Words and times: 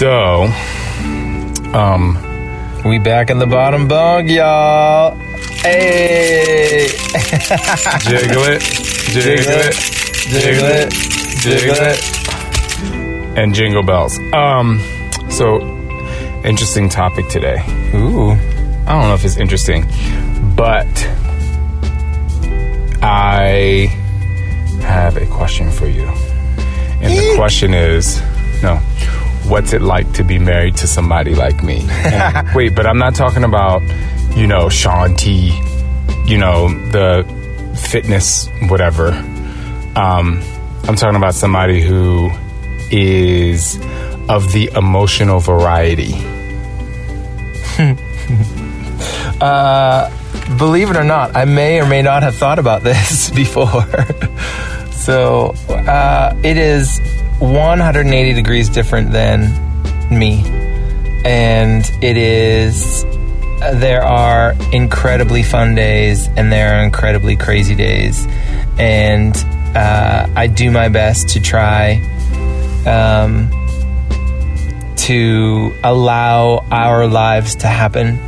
So, 0.00 0.44
um, 1.74 2.16
We 2.86 2.98
back 2.98 3.28
in 3.28 3.38
the 3.38 3.46
bottom 3.46 3.86
bunk, 3.86 4.30
y'all. 4.30 5.14
Hey, 5.60 6.88
jiggle 8.08 8.44
it, 8.44 8.62
jiggle 9.12 9.60
it, 9.60 9.74
jiggle 10.30 10.64
it, 10.64 10.90
jiggle 11.42 11.76
it. 11.76 13.38
and 13.38 13.54
jingle 13.54 13.82
bells. 13.82 14.18
Um, 14.32 14.80
so 15.28 15.60
interesting 16.44 16.88
topic 16.88 17.28
today. 17.28 17.62
Ooh, 17.94 18.30
I 18.86 18.92
don't 18.92 19.02
know 19.02 19.12
if 19.12 19.26
it's 19.26 19.36
interesting, 19.36 19.84
but 20.56 20.88
I 23.02 23.88
have 24.80 25.18
a 25.18 25.26
question 25.26 25.70
for 25.70 25.88
you. 25.88 26.06
And 27.02 27.12
the 27.12 27.34
question 27.36 27.74
is 27.74 28.18
no, 28.62 28.80
what's 29.50 29.72
it 29.72 29.82
like 29.82 30.10
to 30.12 30.22
be 30.22 30.38
married 30.38 30.76
to 30.76 30.86
somebody 30.86 31.34
like 31.34 31.62
me? 31.62 31.80
And- 31.90 32.48
wait, 32.54 32.74
but 32.74 32.86
I'm 32.86 32.98
not 32.98 33.14
talking 33.14 33.44
about, 33.44 33.82
you 34.36 34.46
know, 34.46 34.68
Shaun 34.68 35.16
T, 35.16 35.52
you 36.26 36.38
know, 36.38 36.68
the 36.90 37.24
fitness, 37.90 38.48
whatever. 38.68 39.08
Um, 39.96 40.40
I'm 40.84 40.94
talking 40.94 41.16
about 41.16 41.34
somebody 41.34 41.82
who 41.82 42.30
is 42.90 43.76
of 44.28 44.52
the 44.52 44.70
emotional 44.76 45.40
variety. 45.40 46.14
believe 50.58 50.90
it 50.90 50.96
or 50.96 51.04
not, 51.04 51.34
I 51.34 51.44
may 51.44 51.80
or 51.80 51.86
may 51.86 52.02
not 52.02 52.22
have 52.22 52.36
thought 52.36 52.58
about 52.58 52.82
this 52.82 53.30
before. 53.30 53.84
so 54.92 55.54
uh, 55.68 56.34
it 56.44 56.56
is 56.56 57.00
180 57.40 58.34
degrees 58.34 58.68
different 58.68 59.12
than 59.12 59.40
me, 60.10 60.42
and 61.24 61.90
it 62.02 62.16
is. 62.16 63.04
There 63.74 64.02
are 64.02 64.54
incredibly 64.72 65.42
fun 65.42 65.74
days, 65.74 66.28
and 66.28 66.50
there 66.50 66.74
are 66.76 66.82
incredibly 66.82 67.36
crazy 67.36 67.74
days, 67.74 68.26
and 68.78 69.36
uh, 69.74 70.26
I 70.34 70.46
do 70.46 70.70
my 70.70 70.88
best 70.88 71.30
to 71.30 71.40
try 71.40 72.00
um, 72.86 73.50
to 74.96 75.74
allow 75.82 76.64
our 76.70 77.06
lives 77.06 77.56
to 77.56 77.66
happen 77.66 78.18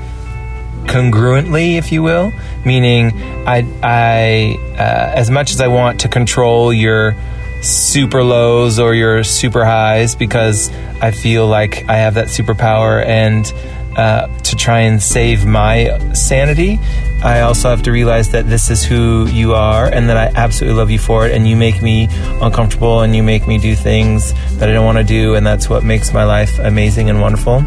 congruently, 0.86 1.76
if 1.76 1.92
you 1.92 2.02
will, 2.02 2.32
meaning 2.64 3.12
I, 3.46 3.66
I 3.82 4.74
uh, 4.74 5.12
as 5.16 5.30
much 5.30 5.52
as 5.52 5.60
I 5.60 5.68
want 5.68 6.00
to 6.00 6.08
control 6.08 6.72
your 6.72 7.14
super 7.62 8.22
lows 8.22 8.78
or 8.78 8.94
your 8.94 9.24
super 9.24 9.64
highs 9.64 10.14
because 10.14 10.70
I 11.00 11.10
feel 11.10 11.46
like 11.46 11.88
I 11.88 11.96
have 11.96 12.14
that 12.14 12.26
superpower 12.26 13.04
and 13.04 13.52
uh, 13.96 14.26
to 14.38 14.56
try 14.56 14.80
and 14.80 15.02
save 15.02 15.44
my 15.44 16.12
sanity. 16.12 16.78
I 17.22 17.42
also 17.42 17.68
have 17.68 17.82
to 17.82 17.92
realize 17.92 18.30
that 18.30 18.48
this 18.48 18.70
is 18.70 18.84
who 18.84 19.26
you 19.28 19.54
are 19.54 19.86
and 19.86 20.08
that 20.08 20.16
I 20.16 20.32
absolutely 20.34 20.78
love 20.78 20.90
you 20.90 20.98
for 20.98 21.26
it. 21.26 21.32
And 21.32 21.46
you 21.46 21.56
make 21.56 21.82
me 21.82 22.08
uncomfortable 22.40 23.02
and 23.02 23.14
you 23.14 23.22
make 23.22 23.46
me 23.46 23.58
do 23.58 23.76
things 23.76 24.32
that 24.56 24.68
I 24.68 24.72
don't 24.72 24.84
want 24.84 24.98
to 24.98 25.04
do. 25.04 25.34
And 25.34 25.46
that's 25.46 25.68
what 25.68 25.84
makes 25.84 26.12
my 26.12 26.24
life 26.24 26.58
amazing 26.58 27.10
and 27.10 27.20
wonderful. 27.20 27.64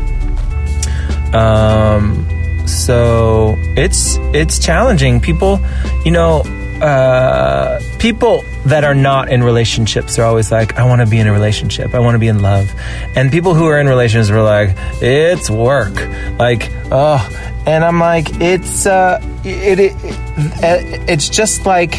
Um, 1.33 2.27
so 2.67 3.55
it's 3.77 4.17
it's 4.33 4.57
challenging. 4.59 5.21
People, 5.21 5.59
you 6.03 6.11
know, 6.11 6.43
uh, 6.81 7.79
people 7.99 8.43
that 8.65 8.83
are 8.83 8.95
not 8.95 9.29
in 9.29 9.43
relationships 9.43 10.19
are 10.19 10.25
always 10.25 10.51
like, 10.51 10.77
I 10.77 10.85
want 10.85 11.01
to 11.01 11.07
be 11.07 11.19
in 11.19 11.27
a 11.27 11.31
relationship. 11.31 11.93
I 11.93 11.99
want 11.99 12.15
to 12.15 12.19
be 12.19 12.27
in 12.27 12.41
love. 12.41 12.71
And 13.15 13.31
people 13.31 13.53
who 13.53 13.65
are 13.65 13.79
in 13.79 13.87
relationships 13.87 14.29
are 14.31 14.43
like, 14.43 14.75
it's 15.01 15.49
work. 15.49 15.95
Like, 16.37 16.69
oh, 16.91 17.27
and 17.65 17.83
I'm 17.83 17.99
like, 17.99 18.41
it's 18.41 18.85
uh, 18.85 19.19
it, 19.43 19.79
it, 19.79 19.93
it 20.03 21.09
it's 21.09 21.30
just 21.30 21.65
like 21.65 21.95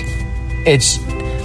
it's 0.64 0.98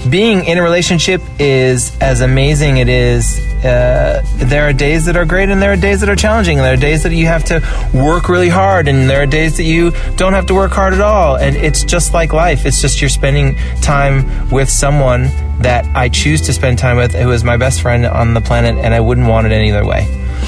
being 0.10 0.46
in 0.46 0.58
a 0.58 0.64
relationship 0.64 1.22
is 1.40 1.96
as 2.02 2.22
amazing 2.22 2.78
it 2.78 2.90
is 2.90 3.40
uh, 3.64 4.26
there 4.38 4.68
are 4.68 4.74
days 4.74 5.06
that 5.06 5.16
are 5.16 5.26
great 5.26 5.50
and 5.50 5.62
there 5.62 5.72
are 5.72 5.78
days 5.78 6.00
that 6.00 6.10
are 6.10 6.16
challenging. 6.16 6.58
And 6.58 6.66
there 6.66 6.74
are 6.74 6.78
days 6.78 7.04
that 7.04 7.14
you 7.14 7.28
have 7.28 7.44
to 7.46 7.62
work 7.94 8.28
really 8.28 8.50
hard 8.50 8.88
and 8.88 9.08
there 9.08 9.22
are 9.22 9.28
days 9.28 9.58
that 9.58 9.64
you 9.64 9.92
don't 10.16 10.34
have 10.34 10.48
to 10.48 10.56
work 10.56 10.72
hard 10.72 10.94
at 10.94 11.02
all. 11.02 11.38
And 11.38 11.56
it's 11.56 11.84
just 11.84 12.12
like 12.14 12.34
life. 12.34 12.66
It's 12.66 12.82
just 12.82 13.02
you're 13.02 13.10
spending 13.10 13.56
time 13.82 14.50
with 14.50 14.70
someone 14.70 15.30
that 15.62 15.86
i 15.96 16.10
choose 16.10 16.42
to 16.42 16.54
spend 16.54 16.80
time 16.80 16.98
with 16.98 17.14
who 17.14 17.30
is 17.32 17.44
my 17.44 17.56
best 17.56 17.82
friend 17.82 18.04
on 18.04 18.34
the 18.34 18.42
planet 18.42 18.76
and 18.84 18.96
i 18.96 19.00
wouldn't 19.00 19.28
want 19.28 19.46
it 19.46 19.54
any 19.54 19.72
other 19.72 19.86
way. 19.86 20.08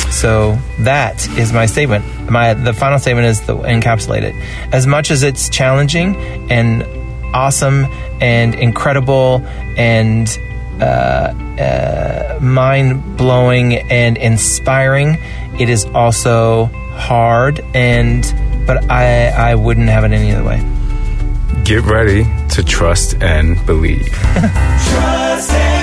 So 0.09 0.58
that 0.80 1.28
is 1.38 1.53
my 1.53 1.68
statement. 1.68 2.03
My 2.31 2.56
the 2.56 2.74
final 2.74 2.97
statement 2.97 3.28
is 3.28 3.41
the 3.41 3.56
encapsulate 3.56 4.24
it. 4.24 4.35
As 4.74 4.88
much 4.88 5.12
as 5.12 5.22
it's 5.22 5.50
challenging 5.50 6.16
and 6.50 6.81
awesome 7.33 7.85
and 8.21 8.55
incredible 8.55 9.44
and 9.77 10.39
uh, 10.79 11.33
uh, 11.59 12.39
mind 12.41 13.17
blowing 13.17 13.75
and 13.91 14.17
inspiring. 14.17 15.17
It 15.59 15.69
is 15.69 15.85
also 15.93 16.66
hard, 16.95 17.59
and 17.73 18.23
but 18.66 18.89
I 18.89 19.29
I 19.29 19.55
wouldn't 19.55 19.89
have 19.89 20.03
it 20.03 20.11
any 20.11 20.31
other 20.31 20.43
way. 20.43 20.61
Get 21.63 21.83
ready 21.83 22.25
to 22.49 22.63
trust 22.63 23.22
and 23.22 23.63
believe. 23.66 24.07
Trust 24.33 25.51
and 25.51 25.82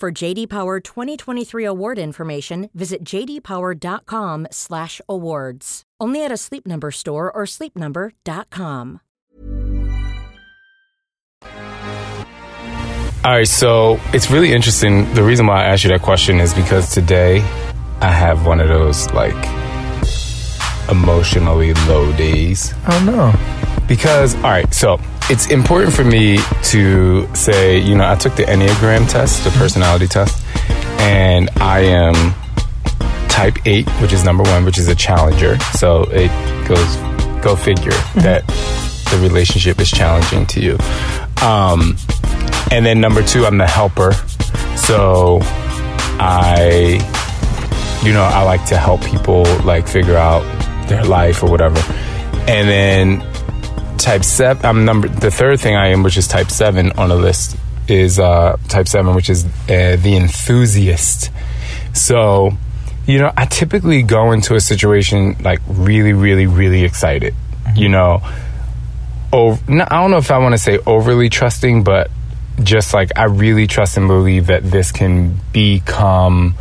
For 0.00 0.10
JD 0.10 0.48
Power 0.48 0.80
2023 0.80 1.66
award 1.66 1.98
information, 1.98 2.70
visit 2.72 3.04
jdpower.com/awards. 3.04 5.82
Only 6.00 6.24
at 6.24 6.32
a 6.32 6.38
Sleep 6.38 6.66
Number 6.66 6.90
store 6.90 7.30
or 7.30 7.42
sleepnumber.com. 7.44 9.00
All 13.22 13.30
right, 13.30 13.46
so 13.46 14.00
it's 14.14 14.30
really 14.30 14.54
interesting. 14.54 15.12
The 15.12 15.22
reason 15.22 15.46
why 15.46 15.64
I 15.64 15.66
asked 15.66 15.84
you 15.84 15.90
that 15.90 16.00
question 16.00 16.40
is 16.40 16.54
because 16.54 16.94
today 16.94 17.42
I 18.00 18.10
have 18.10 18.46
one 18.46 18.60
of 18.60 18.68
those 18.68 19.10
like 19.10 19.36
emotionally 20.90 21.74
low 21.74 22.10
days. 22.16 22.72
Oh 22.88 23.04
no! 23.04 23.34
Because, 23.86 24.34
all 24.36 24.42
right, 24.42 24.72
so 24.72 25.00
it's 25.28 25.46
important 25.50 25.94
for 25.94 26.04
me 26.04 26.38
to 26.64 27.32
say, 27.34 27.78
you 27.78 27.96
know, 27.96 28.08
I 28.08 28.14
took 28.14 28.36
the 28.36 28.44
Enneagram 28.44 29.08
test, 29.08 29.44
the 29.44 29.50
personality 29.50 30.06
test, 30.06 30.44
and 31.00 31.50
I 31.56 31.80
am 31.80 32.34
type 33.28 33.56
8, 33.64 33.88
which 34.02 34.12
is 34.12 34.24
number 34.24 34.42
one, 34.44 34.64
which 34.64 34.78
is 34.78 34.88
a 34.88 34.94
challenger. 34.94 35.58
So 35.72 36.02
it 36.10 36.28
goes, 36.68 36.96
go 37.42 37.56
figure 37.56 37.90
that 38.22 38.46
the 39.10 39.18
relationship 39.22 39.80
is 39.80 39.90
challenging 39.90 40.46
to 40.46 40.60
you. 40.60 40.78
Um, 41.42 41.96
and 42.70 42.86
then 42.86 43.00
number 43.00 43.22
two, 43.22 43.46
I'm 43.46 43.58
the 43.58 43.66
helper. 43.66 44.12
So 44.76 45.38
I, 45.42 47.00
you 48.04 48.12
know, 48.12 48.22
I 48.22 48.42
like 48.42 48.64
to 48.66 48.76
help 48.76 49.02
people 49.02 49.44
like 49.64 49.88
figure 49.88 50.16
out 50.16 50.42
their 50.88 51.04
life 51.04 51.42
or 51.42 51.50
whatever. 51.50 51.80
And 52.46 52.68
then 52.68 53.29
type 54.00 54.24
seven, 54.24 54.64
I'm 54.64 54.84
number, 54.84 55.08
the 55.08 55.30
third 55.30 55.60
thing 55.60 55.76
I 55.76 55.88
am, 55.88 56.02
which 56.02 56.16
is 56.16 56.26
type 56.26 56.50
seven 56.50 56.92
on 56.92 57.08
the 57.08 57.16
list, 57.16 57.56
is 57.88 58.18
uh, 58.18 58.56
type 58.68 58.88
seven, 58.88 59.14
which 59.14 59.30
is 59.30 59.44
uh, 59.44 59.96
the 60.00 60.16
enthusiast. 60.16 61.30
So, 61.92 62.52
you 63.06 63.18
know, 63.18 63.32
I 63.36 63.46
typically 63.46 64.02
go 64.02 64.32
into 64.32 64.54
a 64.54 64.60
situation 64.60 65.36
like 65.42 65.60
really, 65.68 66.12
really, 66.12 66.46
really 66.46 66.84
excited. 66.84 67.34
You 67.74 67.88
know, 67.88 68.22
ov- 69.32 69.68
no, 69.68 69.84
I 69.88 70.00
don't 70.00 70.10
know 70.10 70.18
if 70.18 70.30
I 70.30 70.38
want 70.38 70.54
to 70.54 70.58
say 70.58 70.78
overly 70.86 71.28
trusting, 71.28 71.84
but 71.84 72.10
just 72.62 72.92
like 72.92 73.10
I 73.16 73.24
really 73.24 73.66
trust 73.66 73.96
and 73.96 74.06
believe 74.06 74.46
that 74.46 74.62
this 74.62 74.92
can 74.92 75.38
become 75.52 76.54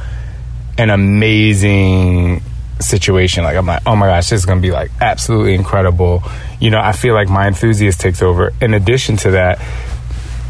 an 0.78 0.90
amazing 0.90 2.42
situation. 2.80 3.44
Like 3.44 3.58
I'm 3.58 3.66
like, 3.66 3.82
oh 3.86 3.96
my 3.96 4.08
gosh, 4.08 4.30
this 4.30 4.40
is 4.40 4.46
gonna 4.46 4.62
be 4.62 4.72
like 4.72 4.92
absolutely 5.02 5.56
incredible. 5.56 6.24
You 6.60 6.72
know, 6.72 6.80
I 6.80 6.92
feel 6.92 7.14
like 7.14 7.30
my 7.30 7.48
enthusiast 7.48 8.00
takes 8.00 8.22
over. 8.22 8.54
In 8.62 8.74
addition 8.74 9.18
to 9.18 9.32
that, 9.32 9.60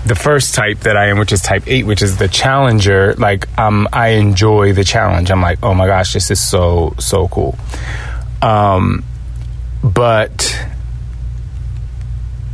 the 0.05 0.15
first 0.15 0.55
type 0.55 0.79
that 0.81 0.95
I 0.95 1.07
am, 1.07 1.19
which 1.19 1.31
is 1.31 1.41
type 1.41 1.63
eight, 1.67 1.85
which 1.85 2.01
is 2.01 2.17
the 2.17 2.27
challenger, 2.27 3.13
like 3.15 3.47
um, 3.59 3.87
I 3.91 4.09
enjoy 4.09 4.73
the 4.73 4.83
challenge. 4.83 5.31
I'm 5.31 5.41
like, 5.41 5.59
oh 5.63 5.73
my 5.73 5.87
gosh, 5.87 6.13
this 6.13 6.31
is 6.31 6.41
so 6.41 6.95
so 6.99 7.27
cool. 7.27 7.57
Um, 8.41 9.03
but 9.83 10.67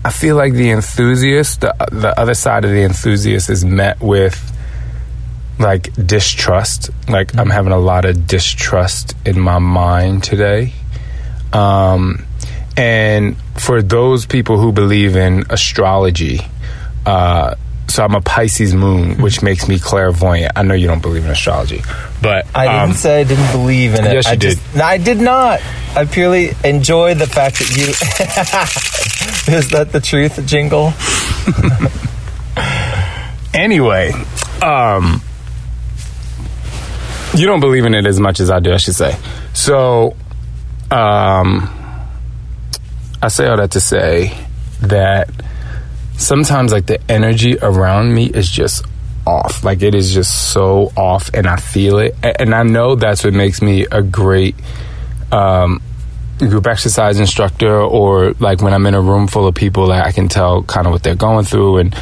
I 0.04 0.12
feel 0.12 0.36
like 0.36 0.54
the 0.54 0.72
enthusiast, 0.72 1.62
the 1.62 1.76
the 1.92 2.20
other 2.20 2.34
side 2.34 2.66
of 2.66 2.72
the 2.72 2.82
enthusiast, 2.82 3.50
is 3.50 3.64
met 3.64 4.00
with 4.00 4.55
like 5.60 5.94
distrust. 6.06 6.90
Like 7.10 7.36
I'm 7.38 7.50
having 7.50 7.72
a 7.72 7.80
lot 7.80 8.06
of 8.06 8.28
distrust 8.28 9.16
in 9.26 9.40
my 9.40 9.60
mind 9.60 10.24
today. 10.24 10.74
Um, 11.54 12.26
and 12.78 13.38
for 13.58 13.82
those 13.82 14.26
people 14.26 14.58
who 14.60 14.72
believe 14.72 15.16
in 15.16 15.46
astrology, 15.50 16.40
uh, 17.06 17.56
so 17.88 18.04
I'm 18.04 18.16
a 18.16 18.22
Pisces 18.22 18.74
moon, 18.74 19.22
which 19.22 19.42
makes 19.42 19.68
me 19.68 19.80
clairvoyant. 19.80 20.52
I 20.56 20.64
know 20.64 20.74
you 20.74 20.88
don't 20.88 21.02
believe 21.02 21.24
in 21.24 21.32
astrology, 21.32 21.82
but 22.22 22.46
I 22.54 22.66
didn't 22.66 22.90
um, 22.90 22.94
say 22.94 23.22
I 23.22 23.24
didn't 23.24 23.52
believe 23.52 23.94
in 23.94 24.06
it. 24.06 24.14
Yes, 24.14 24.26
you 24.26 24.32
I 24.32 24.36
did. 24.36 24.58
Just, 24.58 24.76
no, 24.76 24.84
I 24.84 24.98
did 24.98 25.20
not. 25.20 25.62
I 25.96 26.06
purely 26.06 26.52
enjoy 26.64 27.14
the 27.14 27.28
fact 27.28 27.60
that 27.60 27.70
you. 27.70 29.56
Is 29.56 29.70
that 29.70 29.92
the 29.92 30.02
truth 30.02 30.46
jingle? 30.46 30.94
anyway, 33.54 34.12
um, 34.62 35.22
you 37.34 37.46
don't 37.46 37.60
believe 37.60 37.86
in 37.86 37.94
it 37.94 38.06
as 38.06 38.20
much 38.20 38.40
as 38.40 38.50
I 38.50 38.60
do, 38.60 38.74
I 38.74 38.78
should 38.78 38.96
say. 38.96 39.18
So, 39.54 40.16
um, 40.92 41.70
I 43.22 43.28
say 43.30 43.48
all 43.48 43.58
that 43.58 43.72
to 43.72 43.80
say 43.80 44.38
that 44.82 45.30
sometimes, 46.18 46.72
like, 46.72 46.86
the 46.86 47.00
energy 47.10 47.58
around 47.58 48.14
me 48.14 48.26
is 48.26 48.50
just 48.50 48.86
off. 49.26 49.64
Like, 49.64 49.82
it 49.82 49.96
is 49.96 50.14
just 50.14 50.52
so 50.52 50.92
off, 50.96 51.30
and 51.34 51.48
I 51.48 51.58
feel 51.58 52.00
it. 52.00 52.16
And 52.24 52.54
I 52.54 52.64
know 52.64 52.96
that's 52.96 53.24
what 53.24 53.34
makes 53.34 53.62
me 53.62 53.86
a 53.92 54.02
great, 54.02 54.56
um, 55.32 55.82
group 56.40 56.68
exercise 56.68 57.20
instructor 57.20 57.80
or 57.82 58.34
like 58.40 58.62
when 58.62 58.74
I'm 58.74 58.86
in 58.88 58.94
a 58.94 59.02
room 59.02 59.28
full 59.28 59.48
of 59.48 59.56
people 59.56 59.88
like 59.88 60.06
I 60.06 60.12
can 60.12 60.28
tell 60.28 60.64
kind 60.64 60.86
of 60.86 60.92
what 60.92 61.02
they're 61.02 61.16
going 61.16 61.46
through 61.46 61.78
and 61.78 61.96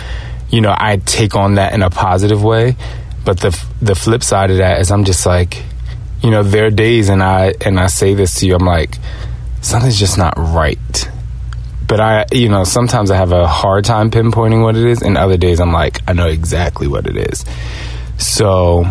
you 0.50 0.60
know 0.60 0.74
I 0.76 0.98
take 0.98 1.36
on 1.36 1.56
that 1.56 1.74
in 1.74 1.84
a 1.84 1.92
positive 1.92 2.44
way 2.44 2.76
but 3.26 3.40
the 3.40 3.66
the 3.82 3.96
flip 3.96 4.24
side 4.24 4.52
of 4.52 4.58
that 4.58 4.80
is 4.80 4.92
I'm 4.92 5.04
just 5.04 5.26
like 5.26 5.64
you 6.22 6.32
know 6.32 6.44
there 6.44 6.68
are 6.68 6.72
days 6.72 7.10
and 7.10 7.24
I 7.24 7.54
and 7.62 7.80
I 7.80 7.88
say 7.88 8.14
this 8.14 8.40
to 8.40 8.48
you 8.48 8.56
I'm 8.56 8.66
like 8.66 8.98
something's 9.62 9.98
just 10.00 10.18
not 10.18 10.34
right. 10.38 11.10
But 11.88 12.00
I 12.00 12.26
you 12.32 12.50
know 12.50 12.64
sometimes 12.64 13.12
I 13.12 13.18
have 13.18 13.32
a 13.32 13.48
hard 13.48 13.86
time 13.86 14.12
pinpointing 14.12 14.64
what 14.64 14.76
it 14.76 14.86
is 14.86 15.02
and 15.02 15.18
other 15.18 15.38
days 15.38 15.60
I'm 15.60 15.72
like 15.72 16.00
I 16.08 16.14
know 16.14 16.28
exactly 16.28 16.88
what 16.88 17.08
it 17.08 17.18
is. 17.18 17.46
So 18.18 18.86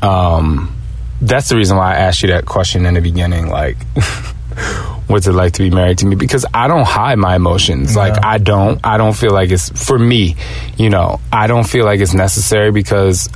um 0.00 0.76
that's 1.20 1.48
the 1.48 1.56
reason 1.56 1.76
why 1.76 1.94
I 1.94 1.96
asked 1.98 2.22
you 2.22 2.28
that 2.28 2.46
question 2.46 2.84
in 2.84 2.94
the 2.94 3.00
beginning 3.00 3.48
like 3.48 3.76
what's 5.06 5.26
it 5.26 5.32
like 5.32 5.52
to 5.54 5.62
be 5.62 5.70
married 5.70 5.98
to 5.98 6.06
me? 6.06 6.16
Because 6.16 6.44
I 6.52 6.68
don't 6.68 6.86
hide 6.86 7.18
my 7.18 7.36
emotions. 7.36 7.96
Like 7.96 8.24
I 8.24 8.38
don't 8.38 8.80
I 8.84 8.96
don't 8.96 9.14
feel 9.14 9.32
like 9.32 9.50
it's 9.50 9.68
for 9.86 9.98
me 9.98 10.36
you 10.76 10.90
know 10.90 11.20
I 11.32 11.46
don't 11.46 11.66
feel 11.66 11.84
like 11.84 12.00
it's 12.00 12.14
necessary 12.14 12.72
because 12.72 13.28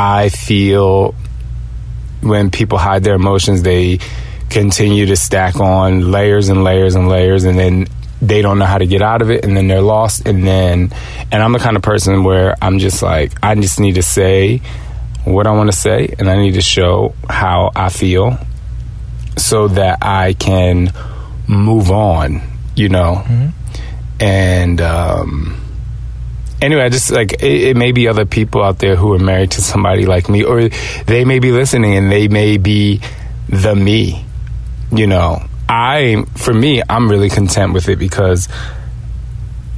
I 0.00 0.28
feel 0.28 1.16
when 2.20 2.52
people 2.52 2.78
hide 2.78 3.02
their 3.02 3.16
emotions 3.16 3.62
they 3.62 3.98
continue 4.48 5.06
to 5.06 5.16
stack 5.16 5.56
on 5.56 6.12
layers 6.12 6.48
and 6.48 6.62
layers 6.62 6.94
and 6.94 7.08
layers 7.08 7.42
and 7.42 7.58
then 7.58 7.88
they 8.22 8.40
don't 8.40 8.60
know 8.60 8.64
how 8.64 8.78
to 8.78 8.86
get 8.86 9.02
out 9.02 9.22
of 9.22 9.30
it 9.30 9.44
and 9.44 9.56
then 9.56 9.66
they're 9.66 9.82
lost 9.82 10.26
and 10.28 10.46
then 10.46 10.92
and 11.32 11.42
I'm 11.42 11.52
the 11.52 11.58
kind 11.58 11.76
of 11.76 11.82
person 11.82 12.22
where 12.22 12.54
I'm 12.62 12.78
just 12.78 13.02
like 13.02 13.32
I 13.42 13.56
just 13.56 13.80
need 13.80 13.96
to 13.96 14.02
say 14.04 14.62
what 15.24 15.48
I 15.48 15.50
want 15.50 15.70
to 15.70 15.76
say 15.76 16.14
and 16.16 16.30
I 16.30 16.36
need 16.36 16.54
to 16.54 16.62
show 16.62 17.14
how 17.28 17.72
I 17.74 17.88
feel 17.88 18.38
so 19.36 19.66
that 19.68 19.98
I 20.02 20.34
can 20.34 20.92
move 21.48 21.90
on, 21.90 22.40
you 22.76 22.88
know. 22.88 23.24
And 24.20 24.80
um, 24.80 25.60
anyway, 26.60 26.82
I 26.82 26.88
just 26.88 27.10
like 27.10 27.34
it, 27.34 27.42
it 27.42 27.76
may 27.76 27.92
be 27.92 28.08
other 28.08 28.24
people 28.24 28.62
out 28.62 28.78
there 28.78 28.96
who 28.96 29.12
are 29.14 29.18
married 29.18 29.52
to 29.52 29.62
somebody 29.62 30.06
like 30.06 30.28
me, 30.28 30.44
or 30.44 30.68
they 31.06 31.24
may 31.24 31.38
be 31.38 31.52
listening 31.52 31.96
and 31.96 32.10
they 32.10 32.28
may 32.28 32.56
be 32.56 33.00
the 33.48 33.74
me, 33.74 34.24
you 34.92 35.06
know. 35.06 35.42
I, 35.68 36.24
for 36.36 36.54
me, 36.54 36.82
I'm 36.88 37.10
really 37.10 37.28
content 37.28 37.74
with 37.74 37.90
it 37.90 37.98
because, 37.98 38.48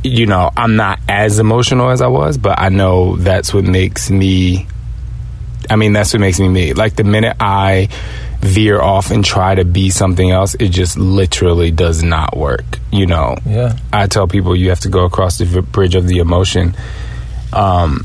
you 0.05 0.27
know, 0.27 0.51
I'm 0.57 0.77
not 0.77 1.01
as 1.09 1.41
emotional 1.41 1.91
as 1.91 2.01
I 2.01 2.07
was, 2.07 2.39
but 2.39 2.61
I 2.61 2.69
know 2.69 3.17
that's 3.17 3.53
what 3.53 3.65
makes 3.65 4.09
me 4.09 4.69
I 5.71 5.77
mean, 5.77 5.93
that's 5.93 6.13
what 6.13 6.21
makes 6.21 6.41
me 6.41 6.49
me. 6.49 6.73
Like 6.73 6.97
the 6.97 7.05
minute 7.05 7.37
I 7.39 7.89
veer 8.41 8.81
off 8.81 9.11
and 9.11 9.25
try 9.25 9.55
to 9.55 9.65
be 9.65 9.91
something 9.91 10.31
else, 10.31 10.55
it 10.59 10.69
just 10.71 10.97
literally 10.97 11.71
does 11.71 12.03
not 12.03 12.37
work. 12.37 12.65
You 12.91 13.07
know, 13.07 13.37
Yeah. 13.47 13.77
I 13.93 14.07
tell 14.07 14.27
people 14.27 14.57
you 14.57 14.71
have 14.71 14.81
to 14.81 14.89
go 14.89 15.05
across 15.05 15.39
the 15.39 15.45
v- 15.45 15.61
bridge 15.61 15.95
of 15.95 16.07
the 16.07 16.19
emotion. 16.19 16.75
Um, 17.53 18.05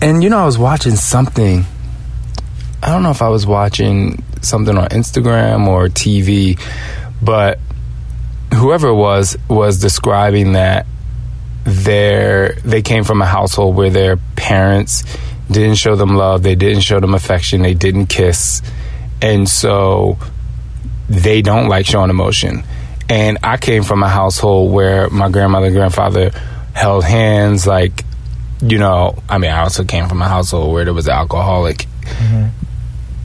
and 0.00 0.22
you 0.22 0.30
know, 0.30 0.38
I 0.38 0.46
was 0.46 0.58
watching 0.58 0.96
something. 0.96 1.64
I 2.82 2.88
don't 2.90 3.02
know 3.02 3.10
if 3.10 3.22
I 3.22 3.28
was 3.28 3.46
watching 3.46 4.22
something 4.42 4.76
on 4.76 4.88
Instagram 4.88 5.66
or 5.66 5.88
TV, 5.88 6.58
but 7.22 7.58
whoever 8.54 8.88
it 8.88 8.94
was 8.94 9.36
was 9.48 9.80
describing 9.80 10.52
that 10.52 10.86
their 11.64 12.52
they 12.64 12.80
came 12.82 13.02
from 13.04 13.20
a 13.20 13.26
household 13.26 13.74
where 13.76 13.90
their 13.90 14.16
parents 14.36 15.02
didn't 15.50 15.74
show 15.76 15.96
them 15.96 16.16
love, 16.16 16.42
they 16.42 16.54
didn't 16.54 16.82
show 16.82 17.00
them 17.00 17.14
affection, 17.14 17.62
they 17.62 17.74
didn't 17.74 18.06
kiss, 18.06 18.62
and 19.22 19.48
so 19.48 20.18
they 21.08 21.42
don't 21.42 21.68
like 21.68 21.86
showing 21.86 22.10
emotion. 22.10 22.64
And 23.08 23.38
I 23.42 23.56
came 23.56 23.82
from 23.82 24.02
a 24.02 24.08
household 24.08 24.72
where 24.72 25.08
my 25.10 25.28
grandmother 25.28 25.66
and 25.66 25.76
grandfather 25.76 26.30
held 26.74 27.04
hands, 27.04 27.66
like, 27.66 28.04
you 28.60 28.78
know, 28.78 29.22
I 29.28 29.38
mean, 29.38 29.50
I 29.50 29.60
also 29.60 29.84
came 29.84 30.08
from 30.08 30.22
a 30.22 30.28
household 30.28 30.72
where 30.72 30.84
there 30.84 30.94
was 30.94 31.08
alcoholic. 31.08 31.86
Mm-hmm. 32.02 32.46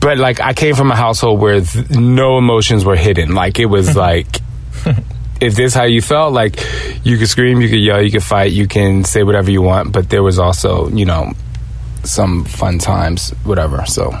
But 0.00 0.18
like, 0.18 0.40
I 0.40 0.52
came 0.52 0.74
from 0.74 0.90
a 0.90 0.96
household 0.96 1.40
where 1.40 1.60
th- 1.60 1.90
no 1.90 2.38
emotions 2.38 2.84
were 2.84 2.96
hidden. 2.96 3.34
Like, 3.34 3.58
it 3.58 3.66
was 3.66 3.96
like, 4.08 4.40
if 5.40 5.56
this 5.56 5.74
how 5.74 5.84
you 5.84 6.00
felt, 6.00 6.32
like, 6.32 6.64
you 7.04 7.18
could 7.18 7.28
scream, 7.28 7.60
you 7.60 7.68
could 7.68 7.80
yell, 7.80 8.00
you 8.00 8.10
could 8.10 8.22
fight, 8.22 8.52
you 8.52 8.68
can 8.68 9.04
say 9.04 9.24
whatever 9.24 9.50
you 9.50 9.62
want. 9.62 9.92
But 9.92 10.08
there 10.08 10.22
was 10.22 10.38
also, 10.38 10.88
you 10.90 11.04
know, 11.04 11.32
some 12.04 12.44
fun 12.44 12.78
times, 12.78 13.30
whatever. 13.44 13.84
So, 13.86 14.12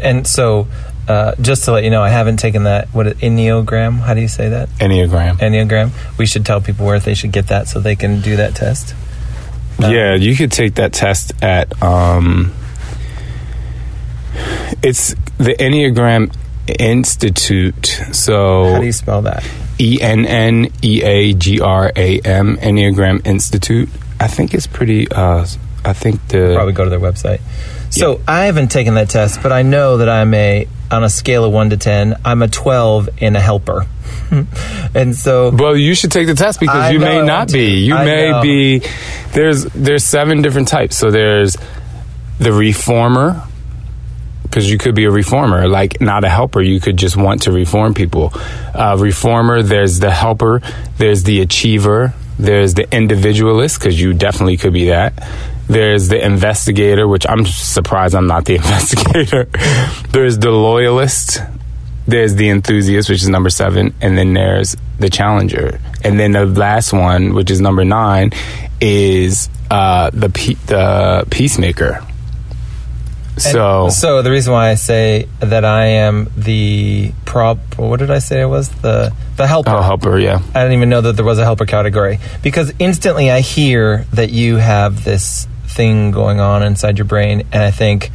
And 0.00 0.26
so, 0.26 0.66
uh, 1.08 1.34
just 1.40 1.64
to 1.64 1.72
let 1.72 1.84
you 1.84 1.90
know, 1.90 2.02
I 2.02 2.10
haven't 2.10 2.38
taken 2.38 2.64
that. 2.64 2.88
What 2.88 3.06
enneagram? 3.18 3.98
How 4.00 4.14
do 4.14 4.20
you 4.20 4.28
say 4.28 4.48
that? 4.50 4.68
Enneagram. 4.78 5.36
Enneagram. 5.38 5.90
We 6.18 6.26
should 6.26 6.46
tell 6.46 6.60
people 6.60 6.86
where 6.86 7.00
they 7.00 7.14
should 7.14 7.32
get 7.32 7.48
that 7.48 7.68
so 7.68 7.80
they 7.80 7.96
can 7.96 8.20
do 8.20 8.36
that 8.36 8.54
test. 8.54 8.94
Yeah, 9.78 10.14
you 10.14 10.36
could 10.36 10.52
take 10.52 10.74
that 10.74 10.92
test 10.92 11.32
at 11.42 11.82
um 11.82 12.52
it's 14.82 15.14
the 15.38 15.54
Enneagram 15.58 16.34
Institute. 16.78 17.86
So 18.12 18.74
How 18.74 18.80
do 18.80 18.86
you 18.86 18.92
spell 18.92 19.22
that? 19.22 19.44
E 19.78 19.98
N 20.00 20.26
N 20.26 20.68
E 20.82 21.02
A 21.02 21.32
G 21.32 21.60
R 21.60 21.90
A 21.96 22.20
M 22.20 22.56
Enneagram 22.58 23.26
Institute. 23.26 23.88
I 24.20 24.28
think 24.28 24.52
it's 24.54 24.66
pretty 24.66 25.10
uh 25.10 25.46
I 25.84 25.92
think 25.94 26.28
the 26.28 26.52
Probably 26.54 26.74
go 26.74 26.84
to 26.84 26.90
their 26.90 27.00
website. 27.00 27.40
So 27.90 28.20
I 28.26 28.44
haven't 28.46 28.68
taken 28.70 28.94
that 28.94 29.10
test, 29.10 29.42
but 29.42 29.52
I 29.52 29.62
know 29.62 29.98
that 29.98 30.08
I'm 30.08 30.32
a 30.34 30.66
on 30.90 31.04
a 31.04 31.10
scale 31.10 31.44
of 31.44 31.52
one 31.52 31.70
to 31.70 31.76
ten, 31.76 32.16
I'm 32.24 32.42
a 32.42 32.48
twelve 32.48 33.08
in 33.18 33.36
a 33.36 33.40
helper, 33.40 33.86
and 34.94 35.14
so 35.14 35.50
Well, 35.50 35.76
you 35.76 35.94
should 35.94 36.10
take 36.12 36.26
the 36.26 36.34
test 36.34 36.60
because 36.60 36.76
I 36.76 36.90
you 36.90 36.98
know 36.98 37.04
may 37.20 37.26
not 37.26 37.52
be. 37.52 37.80
You 37.80 37.94
I 37.94 38.04
may 38.04 38.30
know. 38.30 38.42
be. 38.42 38.82
There's 39.32 39.64
there's 39.64 40.04
seven 40.04 40.42
different 40.42 40.68
types. 40.68 40.96
So 40.96 41.10
there's 41.10 41.56
the 42.38 42.52
reformer 42.52 43.42
because 44.42 44.68
you 44.70 44.78
could 44.78 44.94
be 44.96 45.04
a 45.04 45.10
reformer, 45.10 45.68
like 45.68 46.00
not 46.00 46.24
a 46.24 46.28
helper. 46.28 46.60
You 46.60 46.80
could 46.80 46.96
just 46.96 47.16
want 47.16 47.42
to 47.42 47.52
reform 47.52 47.94
people. 47.94 48.32
Uh, 48.74 48.96
reformer. 48.98 49.62
There's 49.62 50.00
the 50.00 50.10
helper. 50.10 50.60
There's 50.98 51.22
the 51.22 51.40
achiever. 51.40 52.14
There's 52.38 52.74
the 52.74 52.92
individualist 52.92 53.78
because 53.78 54.00
you 54.00 54.12
definitely 54.14 54.56
could 54.56 54.72
be 54.72 54.88
that. 54.88 55.12
There's 55.70 56.08
the 56.08 56.24
investigator, 56.24 57.06
which 57.06 57.24
I'm 57.28 57.46
surprised 57.46 58.16
I'm 58.16 58.26
not 58.26 58.44
the 58.44 58.56
investigator. 58.62 59.44
There's 60.10 60.36
the 60.38 60.50
loyalist. 60.50 61.38
There's 62.08 62.34
the 62.34 62.48
enthusiast, 62.48 63.08
which 63.08 63.22
is 63.22 63.28
number 63.28 63.50
seven, 63.50 63.94
and 64.00 64.18
then 64.18 64.32
there's 64.34 64.76
the 64.98 65.08
challenger, 65.08 65.80
and 66.02 66.18
then 66.18 66.32
the 66.32 66.44
last 66.44 66.92
one, 66.92 67.34
which 67.34 67.50
is 67.52 67.60
number 67.60 67.84
nine, 67.84 68.32
is 68.80 69.48
uh, 69.70 70.10
the 70.12 70.28
pe- 70.28 70.54
the 70.66 71.24
peacemaker. 71.30 72.04
So, 73.38 73.88
so 73.90 74.22
the 74.22 74.30
reason 74.30 74.52
why 74.52 74.70
I 74.70 74.74
say 74.74 75.28
that 75.38 75.64
I 75.64 75.86
am 75.86 76.30
the 76.36 77.12
prop, 77.24 77.58
what 77.78 78.00
did 78.00 78.10
I 78.10 78.18
say 78.18 78.42
I 78.42 78.46
was 78.46 78.68
the 78.68 79.14
the 79.36 79.46
helper? 79.46 79.70
oh, 79.70 79.80
helper, 79.82 80.18
yeah. 80.18 80.42
I 80.54 80.62
didn't 80.62 80.72
even 80.72 80.88
know 80.88 81.00
that 81.00 81.12
there 81.14 81.24
was 81.24 81.38
a 81.38 81.44
helper 81.44 81.64
category 81.64 82.18
because 82.42 82.72
instantly 82.78 83.30
I 83.30 83.40
hear 83.40 84.04
that 84.12 84.30
you 84.30 84.56
have 84.56 85.04
this 85.04 85.46
thing 85.74 86.10
going 86.10 86.40
on 86.40 86.62
inside 86.62 86.98
your 86.98 87.04
brain, 87.06 87.42
and 87.52 87.62
I 87.62 87.70
think, 87.70 88.10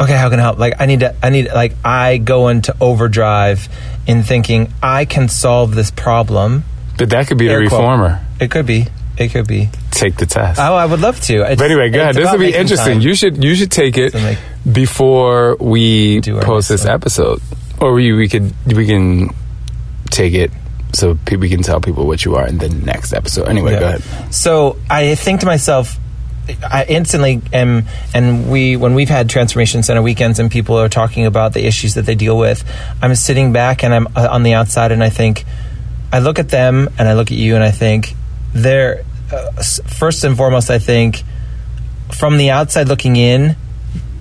okay, 0.00 0.16
how 0.16 0.28
can 0.30 0.38
I 0.38 0.42
help? 0.42 0.58
Like 0.58 0.74
I 0.80 0.86
need 0.86 1.00
to, 1.00 1.14
I 1.22 1.30
need 1.30 1.48
like 1.52 1.74
I 1.84 2.18
go 2.18 2.48
into 2.48 2.74
overdrive 2.80 3.68
in 4.06 4.22
thinking 4.22 4.72
I 4.82 5.04
can 5.04 5.28
solve 5.28 5.74
this 5.74 5.90
problem. 5.90 6.64
But 6.98 7.10
that 7.10 7.26
could 7.26 7.38
be 7.38 7.46
the 7.48 7.52
Air 7.54 7.68
quote. 7.68 7.80
reformer. 7.80 8.20
It 8.40 8.50
could 8.50 8.66
be, 8.66 8.86
it 9.18 9.28
could 9.28 9.46
be. 9.46 9.68
Take 9.90 10.16
the 10.16 10.26
test. 10.26 10.60
Oh, 10.60 10.74
I 10.74 10.84
would 10.84 11.00
love 11.00 11.20
to. 11.22 11.36
It's- 11.40 11.56
But 11.58 11.64
anyway, 11.70 11.88
go 11.90 12.00
ahead. 12.02 12.14
This 12.14 12.30
will 12.30 12.38
be 12.38 12.54
interesting. 12.54 12.94
time. 12.94 13.00
You 13.00 13.14
should 13.14 13.42
you 13.42 13.54
should 13.54 13.70
take 13.70 13.96
it 13.98 14.14
before 14.70 15.56
we 15.58 16.20
Do 16.20 16.38
post 16.40 16.68
this 16.68 16.84
episode, 16.84 17.40
or 17.80 17.92
we 17.94 18.12
we 18.12 18.28
could 18.28 18.52
we 18.66 18.86
can 18.86 19.30
take 20.10 20.34
it 20.34 20.50
so 20.92 21.16
we 21.30 21.48
can 21.48 21.62
tell 21.62 21.80
people 21.80 22.06
what 22.06 22.24
you 22.24 22.36
are 22.36 22.46
in 22.46 22.58
the 22.58 22.68
next 22.68 23.12
episode. 23.12 23.48
Anyway, 23.48 23.72
Yeah. 23.72 23.80
go 23.80 23.86
ahead. 23.88 24.34
So 24.34 24.76
I 24.90 25.14
think 25.14 25.40
to 25.40 25.46
myself, 25.46 25.98
I 26.62 26.84
instantly 26.88 27.42
am, 27.52 27.84
and 28.14 28.50
we 28.50 28.76
when 28.76 28.94
we've 28.94 29.08
had 29.08 29.28
transformation 29.28 29.82
center 29.82 30.02
weekends 30.02 30.38
and 30.38 30.50
people 30.50 30.78
are 30.78 30.88
talking 30.88 31.26
about 31.26 31.52
the 31.52 31.66
issues 31.66 31.94
that 31.94 32.06
they 32.06 32.14
deal 32.14 32.38
with, 32.38 32.64
I'm 33.02 33.14
sitting 33.14 33.52
back 33.52 33.82
and 33.82 33.92
I'm 33.92 34.06
uh, 34.16 34.28
on 34.30 34.42
the 34.42 34.54
outside 34.54 34.92
and 34.92 35.02
I 35.02 35.08
think, 35.10 35.44
I 36.12 36.20
look 36.20 36.38
at 36.38 36.48
them 36.48 36.88
and 36.98 37.08
I 37.08 37.14
look 37.14 37.30
at 37.30 37.36
you 37.36 37.54
and 37.54 37.64
I 37.64 37.70
think 37.70 38.14
they're 38.52 39.04
uh, 39.32 39.62
first 39.62 40.24
and 40.24 40.36
foremost. 40.36 40.70
I 40.70 40.78
think 40.78 41.24
from 42.12 42.36
the 42.36 42.50
outside 42.50 42.88
looking 42.88 43.16
in, 43.16 43.56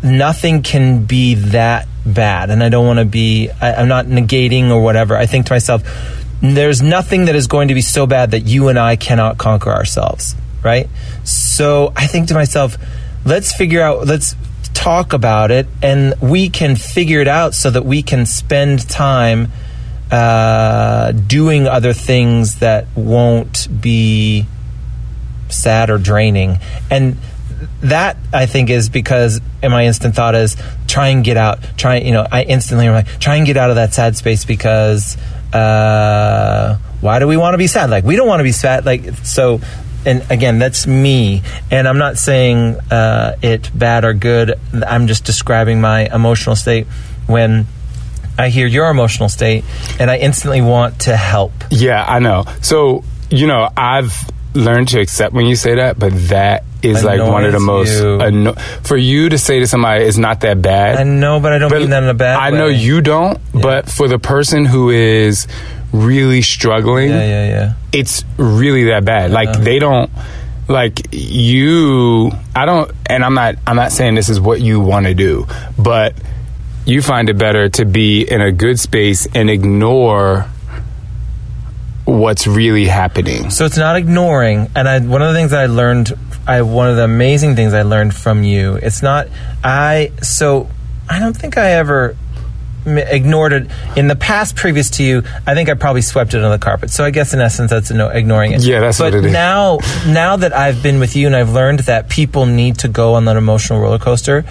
nothing 0.03 0.63
can 0.63 1.05
be 1.05 1.35
that 1.35 1.87
bad. 2.05 2.49
And 2.49 2.63
I 2.63 2.69
don't 2.69 2.85
want 2.85 2.99
to 2.99 3.05
be, 3.05 3.49
I, 3.61 3.75
I'm 3.75 3.87
not 3.87 4.05
negating 4.05 4.69
or 4.69 4.81
whatever. 4.81 5.15
I 5.15 5.25
think 5.25 5.47
to 5.47 5.53
myself, 5.53 5.83
there's 6.41 6.81
nothing 6.81 7.25
that 7.25 7.35
is 7.35 7.47
going 7.47 7.69
to 7.69 7.73
be 7.73 7.81
so 7.81 8.05
bad 8.05 8.31
that 8.31 8.41
you 8.41 8.67
and 8.67 8.77
I 8.77 8.95
cannot 8.95 9.37
conquer 9.37 9.71
ourselves, 9.71 10.35
right? 10.65 10.89
So 11.23 11.93
I 11.95 12.07
think 12.07 12.27
to 12.29 12.33
myself, 12.33 12.77
let's 13.23 13.53
figure 13.53 13.81
out, 13.81 14.05
let's 14.05 14.35
talk 14.73 15.13
about 15.13 15.51
it 15.51 15.67
and 15.81 16.13
we 16.21 16.49
can 16.49 16.75
figure 16.75 17.21
it 17.21 17.27
out 17.27 17.53
so 17.53 17.69
that 17.69 17.85
we 17.85 18.03
can 18.03 18.25
spend 18.25 18.89
time 18.89 19.51
uh, 20.11 21.11
doing 21.11 21.67
other 21.67 21.93
things 21.93 22.59
that 22.59 22.87
won't 22.95 23.67
be 23.81 24.45
sad 25.49 25.89
or 25.89 25.97
draining. 25.97 26.57
And 26.91 27.17
that 27.81 28.17
I 28.33 28.45
think 28.45 28.69
is 28.69 28.89
because 28.89 29.39
and 29.61 29.71
my 29.71 29.85
instant 29.85 30.15
thought 30.15 30.35
is 30.35 30.57
try 30.87 31.09
and 31.09 31.23
get 31.23 31.37
out. 31.37 31.59
Try 31.77 31.97
you 31.97 32.11
know 32.11 32.27
I 32.29 32.43
instantly 32.43 32.87
am 32.87 32.93
like 32.93 33.19
try 33.19 33.35
and 33.35 33.45
get 33.45 33.57
out 33.57 33.69
of 33.69 33.77
that 33.77 33.93
sad 33.93 34.15
space 34.15 34.45
because 34.45 35.17
uh, 35.53 36.77
why 37.01 37.19
do 37.19 37.27
we 37.27 37.37
want 37.37 37.53
to 37.53 37.57
be 37.57 37.67
sad? 37.67 37.89
Like 37.89 38.03
we 38.03 38.15
don't 38.15 38.27
want 38.27 38.39
to 38.39 38.43
be 38.43 38.51
sad. 38.51 38.85
Like 38.85 39.15
so. 39.23 39.61
And 40.05 40.29
again, 40.29 40.59
that's 40.59 40.85
me, 40.85 41.41
and 41.71 41.87
I'm 41.87 41.97
not 41.97 42.17
saying 42.17 42.75
uh, 42.91 43.37
it 43.41 43.71
bad 43.73 44.05
or 44.05 44.13
good. 44.13 44.53
I'm 44.85 45.07
just 45.07 45.25
describing 45.25 45.81
my 45.81 46.13
emotional 46.13 46.55
state 46.55 46.85
when 47.27 47.65
I 48.37 48.49
hear 48.49 48.67
your 48.67 48.89
emotional 48.89 49.29
state, 49.29 49.63
and 49.99 50.11
I 50.11 50.17
instantly 50.17 50.61
want 50.61 51.01
to 51.01 51.15
help. 51.15 51.53
Yeah, 51.71 52.03
I 52.05 52.19
know. 52.19 52.45
So 52.61 53.03
you 53.29 53.47
know, 53.47 53.69
I've 53.75 54.13
learned 54.53 54.89
to 54.89 54.99
accept 54.99 55.33
when 55.33 55.45
you 55.45 55.55
say 55.55 55.75
that, 55.75 55.99
but 55.99 56.13
that 56.29 56.63
is 56.81 57.03
like 57.03 57.19
one 57.19 57.43
of 57.45 57.51
the 57.51 57.59
most 57.59 58.01
you. 58.01 58.19
anno- 58.21 58.53
for 58.83 58.95
you 58.95 59.29
to 59.29 59.37
say 59.37 59.59
to 59.59 59.67
somebody 59.67 60.05
it's 60.05 60.17
not 60.17 60.41
that 60.41 60.61
bad. 60.61 60.97
I 60.97 61.03
know, 61.03 61.39
but 61.39 61.51
I 61.51 61.57
don't 61.57 61.71
mean 61.71 61.89
that 61.89 62.03
in 62.03 62.09
a 62.09 62.13
bad 62.13 62.37
I 62.37 62.51
way. 62.51 62.57
know 62.57 62.67
you 62.67 63.01
don't, 63.01 63.39
but 63.53 63.89
for 63.89 64.07
the 64.07 64.19
person 64.19 64.65
who 64.65 64.89
is 64.89 65.47
really 66.03 66.41
struggling, 66.41 67.09
Yeah, 67.09 67.25
yeah, 67.25 67.47
yeah. 67.47 67.73
it's 67.91 68.23
really 68.37 68.85
that 68.85 69.05
bad. 69.05 69.31
Like 69.31 69.49
uh-huh. 69.49 69.63
they 69.63 69.79
don't 69.79 70.11
like 70.67 71.07
you 71.11 72.31
I 72.55 72.65
don't 72.65 72.91
and 73.05 73.23
I'm 73.23 73.35
not 73.35 73.55
I'm 73.67 73.75
not 73.75 73.91
saying 73.91 74.15
this 74.15 74.29
is 74.29 74.39
what 74.39 74.61
you 74.61 74.79
want 74.79 75.05
to 75.05 75.13
do, 75.13 75.47
but 75.77 76.15
you 76.85 77.01
find 77.01 77.29
it 77.29 77.37
better 77.37 77.69
to 77.69 77.85
be 77.85 78.23
in 78.23 78.41
a 78.41 78.51
good 78.51 78.79
space 78.79 79.27
and 79.33 79.49
ignore 79.49 80.47
what's 82.05 82.45
really 82.45 82.85
happening. 82.85 83.49
So 83.49 83.65
it's 83.65 83.77
not 83.77 83.95
ignoring. 83.95 84.69
And 84.75 84.87
I, 84.87 84.99
one 84.99 85.23
of 85.23 85.29
the 85.29 85.33
things 85.33 85.51
that 85.51 85.61
I 85.61 85.65
learned, 85.65 86.13
I 86.47 86.61
one 86.61 86.87
of 86.87 86.95
the 86.95 87.03
amazing 87.03 87.55
things 87.55 87.73
I 87.73 87.81
learned 87.81 88.15
from 88.15 88.43
you. 88.43 88.75
It's 88.75 89.01
not 89.01 89.27
I. 89.63 90.11
So 90.21 90.69
I 91.09 91.19
don't 91.19 91.35
think 91.35 91.57
I 91.57 91.71
ever 91.71 92.15
ignored 92.85 93.53
it 93.53 93.67
in 93.95 94.07
the 94.07 94.15
past 94.15 94.55
previous 94.55 94.89
to 94.91 95.03
you. 95.03 95.23
I 95.45 95.53
think 95.53 95.69
I 95.69 95.73
probably 95.73 96.01
swept 96.01 96.33
it 96.33 96.37
under 96.37 96.49
the 96.49 96.63
carpet. 96.63 96.89
So 96.89 97.03
I 97.03 97.11
guess 97.11 97.33
in 97.33 97.39
essence 97.39 97.71
that's 97.71 97.91
no, 97.91 98.09
ignoring 98.09 98.53
it. 98.53 98.61
Yeah, 98.61 98.79
that's 98.79 98.97
but 98.97 99.13
what 99.13 99.15
it 99.15 99.25
is. 99.25 99.33
now 99.33 99.79
now 100.07 100.37
that 100.37 100.53
I've 100.53 100.81
been 100.83 100.99
with 100.99 101.15
you 101.15 101.27
and 101.27 101.35
I've 101.35 101.51
learned 101.51 101.79
that 101.79 102.09
people 102.09 102.45
need 102.45 102.79
to 102.79 102.87
go 102.87 103.15
on 103.15 103.25
that 103.25 103.37
emotional 103.37 103.79
roller 103.79 103.99
coaster. 103.99 104.45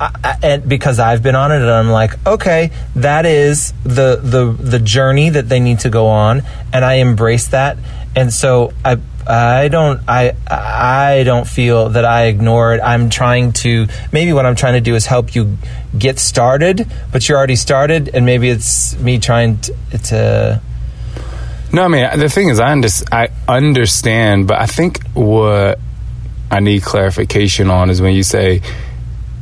I, 0.00 0.10
I, 0.24 0.38
and 0.42 0.68
because 0.68 0.98
I've 0.98 1.22
been 1.22 1.34
on 1.34 1.52
it, 1.52 1.60
and 1.60 1.70
I'm 1.70 1.90
like, 1.90 2.26
okay, 2.26 2.70
that 2.96 3.26
is 3.26 3.74
the 3.84 4.16
the 4.16 4.56
the 4.58 4.78
journey 4.78 5.28
that 5.28 5.48
they 5.48 5.60
need 5.60 5.80
to 5.80 5.90
go 5.90 6.06
on, 6.06 6.42
and 6.72 6.84
I 6.84 6.94
embrace 6.94 7.48
that. 7.48 7.76
And 8.16 8.32
so 8.32 8.72
I 8.84 8.98
I 9.26 9.68
don't 9.68 10.00
I 10.08 10.34
I 10.48 11.22
don't 11.24 11.46
feel 11.46 11.90
that 11.90 12.04
I 12.04 12.24
ignored. 12.24 12.80
I'm 12.80 13.10
trying 13.10 13.52
to 13.64 13.86
maybe 14.12 14.32
what 14.32 14.46
I'm 14.46 14.56
trying 14.56 14.74
to 14.74 14.80
do 14.80 14.94
is 14.94 15.06
help 15.06 15.34
you 15.34 15.56
get 15.96 16.18
started, 16.18 16.86
but 17.12 17.28
you're 17.28 17.38
already 17.38 17.56
started, 17.56 18.10
and 18.14 18.24
maybe 18.24 18.48
it's 18.48 18.98
me 18.98 19.18
trying 19.18 19.58
to. 19.58 19.74
to 20.04 20.62
No, 21.72 21.84
I 21.84 21.88
mean 21.88 22.18
the 22.18 22.28
thing 22.28 22.48
is, 22.48 22.58
I, 22.58 22.72
under, 22.72 22.88
I 23.12 23.28
understand, 23.48 24.48
but 24.48 24.60
I 24.60 24.66
think 24.66 25.02
what 25.14 25.78
I 26.50 26.60
need 26.60 26.82
clarification 26.82 27.70
on 27.70 27.90
is 27.90 28.02
when 28.02 28.14
you 28.14 28.24
say 28.24 28.62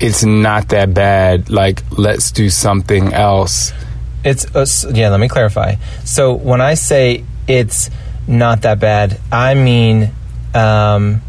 it's 0.01 0.25
not 0.25 0.69
that 0.69 0.95
bad. 0.95 1.51
Like, 1.51 1.83
let's 1.97 2.31
do 2.31 2.51
something 2.51 3.13
else. 3.13 3.73
It's 4.25 4.45
uh, 4.55 4.91
yeah. 4.93 5.09
Let 5.09 5.21
me 5.21 5.29
clarify. 5.29 5.77
So 6.05 6.35
when 6.35 6.61
I 6.61 6.75
say 6.75 7.25
it's 7.47 7.91
not 8.29 8.63
that 8.63 8.79
bad, 8.79 9.19
I 9.33 9.55
mean 9.55 10.13
um, 10.55 11.23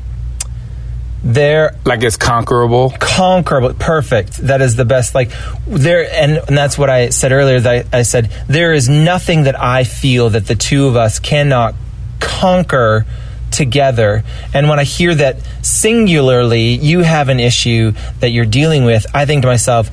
they're 1.23 1.75
Like 1.85 2.03
it's 2.03 2.15
conquerable. 2.17 2.93
conquerable. 2.99 3.73
Perfect. 3.73 4.37
That 4.37 4.61
is 4.61 4.75
the 4.75 4.85
best. 4.85 5.13
Like 5.13 5.31
there, 5.67 6.09
and, 6.11 6.37
and 6.47 6.57
that's 6.57 6.77
what 6.77 6.89
I 6.89 7.09
said 7.09 7.31
earlier. 7.31 7.59
That 7.59 7.87
I, 7.93 7.99
I 7.99 8.01
said 8.03 8.31
there 8.47 8.73
is 8.73 8.87
nothing 8.87 9.43
that 9.43 9.59
I 9.59 9.83
feel 9.83 10.29
that 10.29 10.47
the 10.47 10.55
two 10.55 10.87
of 10.87 10.95
us 10.95 11.19
cannot 11.19 11.75
conquer 12.19 13.05
together. 13.51 14.23
And 14.53 14.69
when 14.69 14.79
I 14.79 14.83
hear 14.83 15.13
that 15.15 15.37
singularly, 15.61 16.75
you 16.75 16.99
have 17.01 17.29
an 17.29 17.39
issue 17.39 17.93
that 18.19 18.29
you're 18.29 18.45
dealing 18.45 18.85
with, 18.85 19.05
I 19.13 19.25
think 19.25 19.41
to 19.41 19.47
myself. 19.47 19.89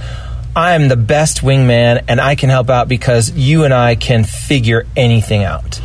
I 0.55 0.73
am 0.73 0.89
the 0.89 0.97
best 0.97 1.43
wingman 1.43 2.05
and 2.09 2.19
I 2.19 2.35
can 2.35 2.49
help 2.49 2.71
out 2.71 2.89
because 2.89 3.31
you 3.31 3.65
and 3.65 3.75
I 3.75 3.95
can 3.95 4.25
figure 4.25 4.87
anything 4.97 5.45
out. 5.45 5.81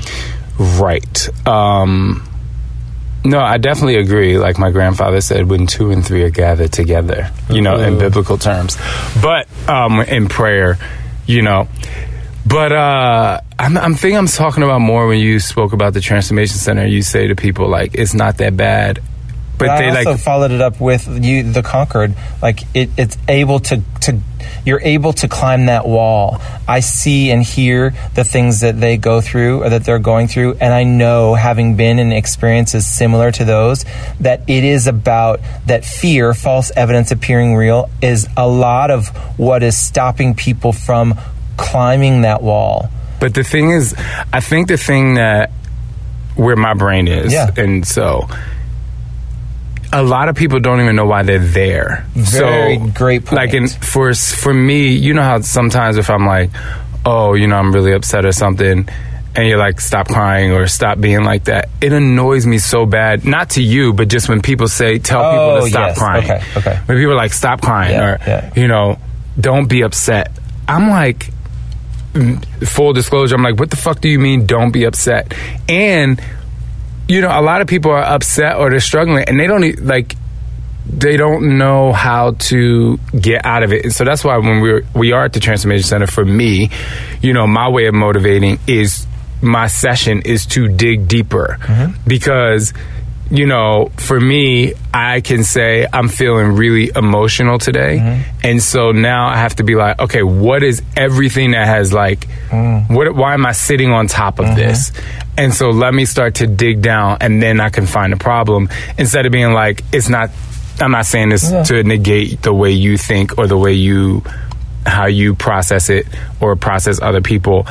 Right. 0.61 1.47
Um, 1.47 2.21
no, 3.25 3.39
I 3.39 3.57
definitely 3.57 3.95
agree. 3.95 4.37
Like 4.37 4.59
my 4.59 4.69
grandfather 4.69 5.19
said, 5.21 5.49
when 5.49 5.65
two 5.65 5.89
and 5.89 6.05
three 6.05 6.23
are 6.23 6.29
gathered 6.29 6.71
together, 6.71 7.31
you 7.49 7.61
know, 7.61 7.79
in 7.79 7.97
biblical 7.97 8.37
terms. 8.37 8.77
But 9.21 9.47
um, 9.67 10.01
in 10.01 10.27
prayer, 10.27 10.77
you 11.25 11.41
know. 11.41 11.67
But 12.45 12.71
uh, 12.71 13.41
I'm, 13.57 13.77
I'm 13.77 13.95
thinking 13.95 14.17
I'm 14.17 14.27
talking 14.27 14.61
about 14.61 14.81
more 14.81 15.07
when 15.07 15.19
you 15.19 15.39
spoke 15.39 15.73
about 15.73 15.93
the 15.93 16.01
transformation 16.01 16.57
center. 16.57 16.85
You 16.85 17.01
say 17.01 17.27
to 17.27 17.35
people 17.35 17.67
like, 17.67 17.95
"It's 17.95 18.13
not 18.13 18.37
that 18.37 18.55
bad." 18.55 18.99
But, 19.57 19.77
they 19.77 19.89
I 19.89 19.97
also 19.97 20.11
like 20.11 20.19
followed 20.19 20.51
it 20.51 20.61
up 20.61 20.79
with 20.79 21.23
you, 21.23 21.43
the 21.43 21.61
conquered. 21.61 22.15
Like 22.41 22.61
it, 22.75 22.89
it's 22.97 23.17
able 23.27 23.59
to 23.59 23.81
to 24.01 24.19
you're 24.65 24.81
able 24.81 25.13
to 25.13 25.27
climb 25.27 25.65
that 25.67 25.85
wall. 25.87 26.41
I 26.67 26.79
see 26.79 27.31
and 27.31 27.43
hear 27.43 27.93
the 28.15 28.23
things 28.23 28.61
that 28.61 28.79
they 28.79 28.97
go 28.97 29.21
through 29.21 29.63
or 29.63 29.69
that 29.69 29.83
they're 29.83 29.99
going 29.99 30.27
through, 30.27 30.55
and 30.61 30.73
I 30.73 30.83
know, 30.83 31.33
having 31.35 31.75
been 31.75 31.99
in 31.99 32.11
experiences 32.11 32.85
similar 32.85 33.31
to 33.33 33.45
those, 33.45 33.85
that 34.19 34.41
it 34.47 34.63
is 34.63 34.87
about 34.87 35.39
that 35.65 35.85
fear, 35.85 36.33
false 36.33 36.71
evidence 36.75 37.11
appearing 37.11 37.55
real, 37.55 37.89
is 38.01 38.27
a 38.37 38.47
lot 38.47 38.91
of 38.91 39.07
what 39.37 39.63
is 39.63 39.77
stopping 39.77 40.33
people 40.35 40.71
from 40.73 41.15
climbing 41.57 42.21
that 42.21 42.41
wall. 42.41 42.89
But 43.19 43.33
the 43.35 43.43
thing 43.43 43.71
is, 43.71 43.93
I 44.33 44.39
think 44.39 44.67
the 44.67 44.77
thing 44.77 45.15
that 45.15 45.51
where 46.35 46.55
my 46.55 46.73
brain 46.73 47.07
is, 47.07 47.31
Yeah. 47.33 47.51
and 47.57 47.85
so 47.85 48.27
a 49.93 50.01
lot 50.03 50.29
of 50.29 50.35
people 50.35 50.59
don't 50.59 50.79
even 50.79 50.95
know 50.95 51.05
why 51.05 51.23
they're 51.23 51.39
there. 51.39 52.05
Very 52.13 52.77
so, 52.77 52.87
great 52.93 53.25
point. 53.25 53.35
Like, 53.35 53.53
in, 53.53 53.67
for 53.67 54.13
for 54.13 54.53
me, 54.53 54.93
you 54.93 55.13
know 55.13 55.23
how 55.23 55.41
sometimes 55.41 55.97
if 55.97 56.09
I'm 56.09 56.25
like, 56.25 56.49
oh, 57.05 57.33
you 57.33 57.47
know, 57.47 57.57
I'm 57.57 57.73
really 57.73 57.91
upset 57.93 58.25
or 58.25 58.31
something. 58.31 58.87
And 59.33 59.47
you're 59.47 59.57
like, 59.57 59.79
stop 59.79 60.07
crying 60.09 60.51
or 60.51 60.67
stop 60.67 60.99
being 60.99 61.23
like 61.23 61.45
that. 61.45 61.69
It 61.79 61.93
annoys 61.93 62.45
me 62.45 62.57
so 62.57 62.85
bad. 62.85 63.23
Not 63.25 63.51
to 63.51 63.63
you, 63.63 63.93
but 63.93 64.09
just 64.09 64.27
when 64.27 64.41
people 64.41 64.67
say, 64.67 64.99
tell 64.99 65.21
people 65.23 65.39
Oh, 65.39 65.61
to 65.63 65.69
stop 65.69 65.87
yes. 65.89 65.97
crying. 65.97 66.23
Okay, 66.31 66.43
okay. 66.57 66.79
When 66.85 66.97
people 66.97 67.13
are 67.13 67.15
like, 67.15 67.31
stop 67.31 67.61
crying 67.61 67.93
Yeah, 67.93 68.03
or, 68.09 68.17
yeah. 68.27 68.51
you 68.57 68.67
know, 68.67 68.99
don't 69.39 69.67
be 69.69 69.83
upset. 69.83 70.37
I'm 70.67 70.89
like, 70.89 71.29
mm, 72.13 72.43
full 72.67 72.91
disclosure, 72.91 73.35
I'm 73.35 73.41
like, 73.41 73.57
what 73.57 73.69
the 73.69 73.77
fuck 73.77 74.01
do 74.01 74.09
you 74.09 74.19
mean 74.19 74.45
don't 74.47 74.71
be 74.71 74.83
upset? 74.83 75.33
And, 75.69 76.21
you 77.07 77.21
know, 77.21 77.29
a 77.29 77.41
lot 77.41 77.61
of 77.61 77.67
people 77.67 77.91
are 77.91 78.03
upset 78.03 78.57
or 78.57 78.69
they're 78.69 78.79
struggling 78.79 79.25
and 79.27 79.39
they 79.39 79.47
don't 79.47 79.79
like, 79.81 80.15
they 80.87 81.17
don't 81.17 81.57
know 81.57 81.93
how 81.93 82.31
to 82.31 82.97
get 83.19 83.45
out 83.45 83.63
of 83.63 83.71
it. 83.71 83.83
And 83.83 83.93
so 83.93 84.03
that's 84.03 84.23
why 84.23 84.37
when 84.37 84.61
we're, 84.61 84.83
we 84.95 85.11
are 85.11 85.25
at 85.25 85.33
the 85.33 85.39
Transformation 85.39 85.83
Center, 85.83 86.07
for 86.07 86.25
me, 86.25 86.69
you 87.21 87.33
know, 87.33 87.47
my 87.47 87.69
way 87.69 87.85
of 87.85 87.93
motivating 87.93 88.59
is 88.67 89.05
my 89.41 89.67
session 89.67 90.21
is 90.23 90.45
to 90.47 90.67
dig 90.67 91.07
deeper 91.07 91.57
mm-hmm. 91.61 92.07
because, 92.07 92.73
you 93.31 93.47
know, 93.47 93.89
for 93.95 94.19
me, 94.19 94.73
I 94.93 95.21
can 95.21 95.45
say 95.45 95.87
I'm 95.91 96.09
feeling 96.09 96.51
really 96.51 96.91
emotional 96.93 97.59
today. 97.59 97.97
Mm-hmm. 97.97 98.39
And 98.43 98.61
so 98.61 98.91
now 98.91 99.27
I 99.27 99.37
have 99.37 99.55
to 99.55 99.63
be 99.63 99.75
like, 99.75 99.99
okay, 100.01 100.21
what 100.21 100.63
is 100.63 100.81
everything 100.97 101.51
that 101.51 101.65
has 101.65 101.93
like, 101.93 102.27
mm. 102.49 102.93
what, 102.93 103.15
why 103.15 103.33
am 103.33 103.45
I 103.45 103.53
sitting 103.53 103.91
on 103.91 104.07
top 104.07 104.39
of 104.39 104.47
mm-hmm. 104.47 104.57
this? 104.57 104.91
And 105.37 105.53
so 105.53 105.69
let 105.69 105.93
me 105.93 106.03
start 106.03 106.35
to 106.35 106.47
dig 106.47 106.81
down 106.81 107.19
and 107.21 107.41
then 107.41 107.61
I 107.61 107.69
can 107.69 107.85
find 107.85 108.11
the 108.11 108.17
problem 108.17 108.69
instead 108.97 109.25
of 109.25 109.31
being 109.31 109.53
like, 109.53 109.81
it's 109.93 110.09
not, 110.09 110.29
I'm 110.81 110.91
not 110.91 111.05
saying 111.05 111.29
this 111.29 111.49
to 111.69 111.83
negate 111.83 112.41
the 112.41 112.53
way 112.53 112.71
you 112.71 112.97
think 112.97 113.37
or 113.37 113.47
the 113.47 113.57
way 113.57 113.73
you, 113.73 114.23
how 114.85 115.05
you 115.05 115.35
process 115.35 115.89
it 115.89 116.05
or 116.41 116.57
process 116.57 117.01
other 117.01 117.21
people. 117.21 117.65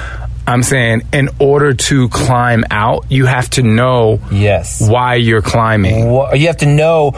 I'm 0.50 0.62
saying 0.64 1.02
in 1.12 1.28
order 1.38 1.74
to 1.74 2.08
climb 2.08 2.64
out, 2.70 3.06
you 3.08 3.26
have 3.26 3.48
to 3.50 3.62
know 3.62 4.20
Yes. 4.32 4.80
why 4.80 5.14
you're 5.14 5.42
climbing. 5.42 6.10
You 6.34 6.46
have 6.48 6.58
to 6.58 6.66
know, 6.66 7.12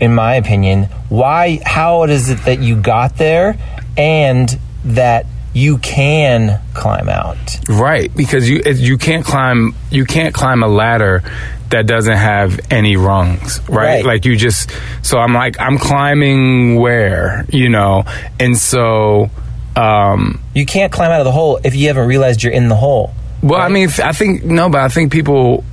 in 0.00 0.14
my 0.14 0.34
opinion, 0.34 0.88
why, 1.08 1.60
how 1.64 2.02
it 2.02 2.10
is 2.10 2.28
it 2.30 2.44
that 2.46 2.58
you 2.60 2.76
got 2.76 3.16
there, 3.16 3.56
and 3.96 4.58
that 4.86 5.26
you 5.52 5.78
can 5.78 6.60
climb 6.74 7.08
out. 7.08 7.38
Right, 7.68 8.10
because 8.14 8.50
you 8.50 8.60
you 8.66 8.98
can't 8.98 9.24
climb 9.24 9.72
you 9.90 10.04
can't 10.04 10.34
climb 10.34 10.64
a 10.64 10.68
ladder 10.68 11.22
that 11.70 11.86
doesn't 11.86 12.16
have 12.16 12.58
any 12.72 12.96
rungs, 12.96 13.60
right? 13.68 13.76
Right. 13.76 14.04
Like 14.04 14.24
you 14.24 14.34
just 14.36 14.72
so 15.02 15.18
I'm 15.18 15.32
like 15.32 15.60
I'm 15.60 15.78
climbing 15.78 16.76
where, 16.80 17.46
you 17.50 17.68
know. 17.68 18.04
And 18.40 18.56
so 18.58 19.30
um 19.76 20.40
You 20.54 20.66
can't 20.66 20.92
climb 20.92 21.10
out 21.10 21.20
of 21.20 21.24
the 21.24 21.32
hole 21.32 21.58
if 21.64 21.74
you 21.74 21.88
haven't 21.88 22.06
realized 22.06 22.42
you're 22.42 22.52
in 22.52 22.68
the 22.68 22.76
hole. 22.76 23.12
well, 23.42 23.60
I 23.60 23.68
mean 23.68 23.88
I 24.02 24.12
think 24.12 24.44
no, 24.44 24.68
but 24.68 24.80
I 24.80 24.88
think 24.88 25.12
people 25.12 25.64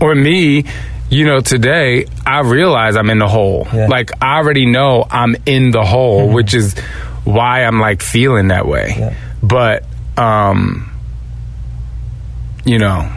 or 0.00 0.14
me 0.14 0.64
you 1.10 1.26
know, 1.26 1.40
today 1.40 2.06
I 2.24 2.40
realize 2.40 2.94
I'm 2.96 3.10
in 3.10 3.18
the 3.18 3.26
hole. 3.26 3.66
Yeah. 3.74 3.88
Like 3.88 4.12
I 4.22 4.36
already 4.36 4.64
know 4.66 5.04
I'm 5.10 5.34
in 5.44 5.72
the 5.72 5.84
hole, 5.84 6.28
which 6.32 6.54
is 6.54 6.78
why 7.24 7.64
I'm 7.64 7.80
like 7.80 8.00
feeling 8.00 8.48
that 8.48 8.66
way. 8.66 8.94
Yeah. 8.96 9.14
But 9.42 9.84
um 10.16 10.86
you 12.64 12.78
know, 12.78 13.10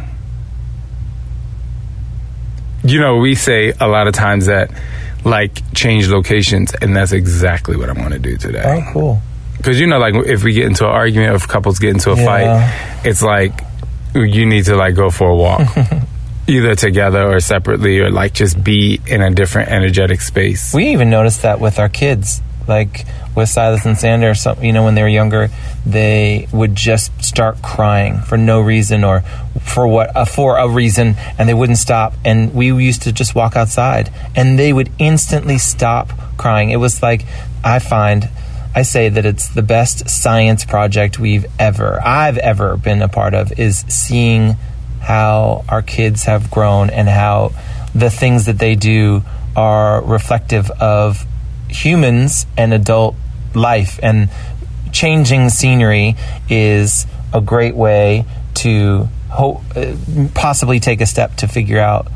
you 2.84 3.00
know, 3.00 3.18
we 3.18 3.36
say 3.36 3.74
a 3.80 3.88
lot 3.88 4.08
of 4.08 4.14
times 4.14 4.48
that 4.48 4.72
like 5.24 5.62
change 5.74 6.10
locations, 6.10 6.74
and 6.74 6.96
that's 6.96 7.12
exactly 7.12 7.78
what 7.78 7.90
I'm 7.90 7.96
going 7.96 8.12
to 8.12 8.20
do 8.20 8.36
today. 8.38 8.64
Oh, 8.66 8.92
cool. 8.92 9.22
Because 9.64 9.80
you 9.80 9.88
know, 9.88 9.98
like 9.98 10.14
if 10.28 10.44
we 10.44 10.52
get 10.52 10.66
into 10.66 10.84
an 10.86 10.92
argument, 10.92 11.36
if 11.36 11.48
couples 11.48 11.80
get 11.80 11.92
into 11.92 12.12
a 12.12 12.18
Yeah. 12.18 12.26
fight, 12.26 13.06
it's 13.08 13.22
like 13.24 13.62
you 14.14 14.46
need 14.46 14.66
to 14.66 14.76
like 14.76 14.94
go 14.94 15.10
for 15.10 15.30
a 15.30 15.36
walk, 15.36 15.62
either 16.48 16.76
together 16.76 17.24
or 17.32 17.40
separately, 17.40 18.00
or 18.02 18.12
like 18.12 18.34
just 18.34 18.62
be 18.62 19.00
in 19.08 19.22
a 19.22 19.32
different 19.32 19.70
energetic 19.72 20.20
space. 20.20 20.74
We 20.74 20.88
even 20.90 21.10
noticed 21.10 21.44
that 21.44 21.62
with 21.62 21.80
our 21.80 21.88
kids, 21.88 22.42
like 22.68 23.06
with 23.36 23.48
Silas 23.48 23.86
and 23.86 23.98
Sander. 23.98 24.36
Some, 24.36 24.62
you 24.62 24.74
know, 24.74 24.84
when 24.84 24.96
they 24.96 25.02
were 25.02 25.08
younger, 25.08 25.50
they 25.86 26.50
would 26.52 26.76
just 26.76 27.24
start 27.24 27.62
crying 27.62 28.20
for 28.20 28.38
no 28.38 28.60
reason 28.60 29.06
or 29.06 29.22
for 29.62 29.88
what 29.88 30.14
uh, 30.14 30.26
for 30.26 30.58
a 30.58 30.68
reason, 30.68 31.16
and 31.40 31.48
they 31.48 31.54
wouldn't 31.54 31.78
stop. 31.78 32.14
And 32.26 32.54
we 32.54 32.68
used 32.74 33.04
to 33.04 33.14
just 33.14 33.34
walk 33.34 33.56
outside, 33.56 34.12
and 34.36 34.60
they 34.60 34.74
would 34.74 34.92
instantly 35.00 35.58
stop 35.58 36.12
crying. 36.38 36.70
It 36.72 36.78
was 36.78 37.02
like 37.02 37.26
I 37.64 37.80
find. 37.80 38.28
I 38.76 38.82
say 38.82 39.10
that 39.10 39.26
it's 39.26 39.50
the 39.50 39.62
best 39.62 40.10
science 40.10 40.66
project 40.66 41.20
we've 41.20 41.46
ever, 41.60 42.02
I've 42.04 42.38
ever 42.40 42.76
been 42.76 43.02
a 43.02 43.08
part 43.08 43.34
of, 43.34 43.60
is 43.60 43.86
seeing 43.88 44.54
how 45.00 45.64
our 45.70 45.82
kids 45.82 46.24
have 46.24 46.50
grown 46.50 46.90
and 46.90 47.08
how 47.08 47.52
the 47.94 48.10
things 48.10 48.46
that 48.46 48.58
they 48.58 48.76
do 48.76 49.24
are 49.56 50.02
reflective 50.04 50.72
of 50.72 51.26
humans 51.70 52.48
and 52.58 52.74
adult 52.74 53.16
life. 53.54 54.00
And 54.02 54.30
changing 54.92 55.50
scenery 55.50 56.16
is 56.50 57.06
a 57.32 57.42
great 57.42 57.76
way 57.76 58.26
to 58.56 59.08
ho- 59.30 59.62
possibly 60.34 60.80
take 60.80 61.02
a 61.02 61.06
step 61.06 61.36
to 61.38 61.48
figure 61.48 61.80
out 61.80 62.08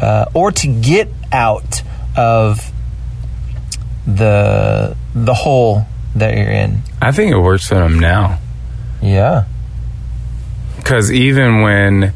uh, 0.00 0.26
or 0.34 0.52
to 0.52 0.66
get 0.68 1.08
out 1.32 1.82
of 2.16 2.72
the 4.06 4.96
the 5.14 5.34
hole 5.34 5.84
that 6.18 6.36
you're 6.36 6.50
in. 6.50 6.82
I 7.00 7.12
think 7.12 7.32
it 7.32 7.38
works 7.38 7.68
for 7.68 7.76
them 7.76 7.98
now. 7.98 8.38
Yeah. 9.02 9.44
Because 10.76 11.12
even 11.12 11.62
when, 11.62 12.12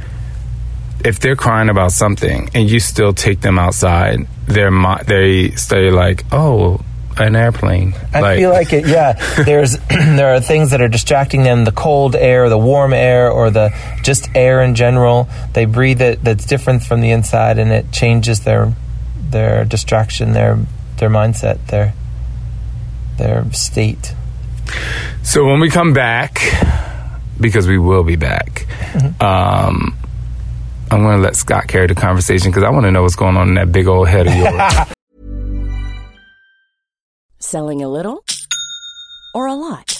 if 1.05 1.21
they're 1.21 1.37
crying 1.37 1.69
about 1.69 1.93
something 1.93 2.51
and 2.55 2.71
you 2.71 2.81
still 2.81 3.13
take 3.13 3.41
them 3.41 3.59
outside, 3.59 4.27
they're 4.47 4.71
mo- 4.71 5.03
they 5.07 5.51
stay 5.53 5.91
like, 5.91 6.25
oh, 6.33 6.81
an 7.19 7.37
airplane. 7.37 7.95
I 8.15 8.37
feel 8.37 8.51
like 8.51 8.73
it. 8.73 8.87
Yeah, 8.87 9.13
there's 9.45 9.77
there 9.89 10.35
are 10.35 10.41
things 10.41 10.71
that 10.71 10.81
are 10.81 10.89
distracting 10.89 11.43
them: 11.43 11.65
the 11.65 11.73
cold 11.73 12.17
air, 12.17 12.49
the 12.49 12.59
warm 12.59 12.93
air, 12.93 13.31
or 13.31 13.51
the 13.51 13.75
just 14.03 14.29
air 14.35 14.63
in 14.63 14.75
general. 14.75 15.29
They 15.53 15.65
breathe 15.65 16.01
it 16.01 16.23
that's 16.23 16.47
different 16.47 16.83
from 16.83 17.01
the 17.01 17.11
inside, 17.11 17.59
and 17.59 17.71
it 17.71 17.93
changes 17.93 18.41
their 18.41 18.73
their 19.17 19.65
distraction, 19.65 20.33
their 20.33 20.59
their 20.97 21.11
mindset, 21.11 21.67
their 21.67 21.95
their 23.21 23.45
state. 23.53 24.15
So 25.23 25.45
when 25.45 25.61
we 25.61 25.69
come 25.71 25.93
back, 25.93 26.41
because 27.41 27.69
we 27.69 27.79
will 27.79 28.03
be 28.03 28.17
back, 28.17 28.67
um, 29.21 29.97
I'm 30.91 31.03
going 31.03 31.19
to 31.19 31.23
let 31.23 31.37
Scott 31.37 31.69
carry 31.69 31.87
the 31.87 31.95
conversation 31.95 32.51
because 32.51 32.65
I 32.65 32.71
want 32.71 32.85
to 32.87 32.91
know 32.91 33.03
what's 33.03 33.17
going 33.17 33.37
on 33.37 33.49
in 33.49 33.55
that 33.55 33.71
big 33.71 33.87
old 33.87 34.09
head 34.09 34.27
of 34.27 34.35
yours. 34.35 34.89
Selling 37.39 37.83
a 37.83 37.89
little 37.89 38.25
or 39.35 39.47
a 39.47 39.55
lot? 39.55 40.00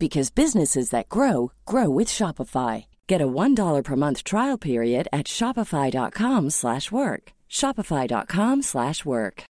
because 0.00 0.30
businesses 0.30 0.90
that 0.90 1.08
grow 1.10 1.52
grow 1.66 1.88
with 1.88 2.08
Shopify. 2.08 2.86
Get 3.06 3.20
a 3.20 3.26
$1 3.26 3.84
per 3.84 3.96
month 3.96 4.24
trial 4.24 4.58
period 4.58 5.06
at 5.12 5.26
Shopify.com 5.26 6.50
slash 6.50 6.90
work. 6.90 7.32
Shopify.com 7.48 8.62
slash 8.62 9.04
work. 9.04 9.44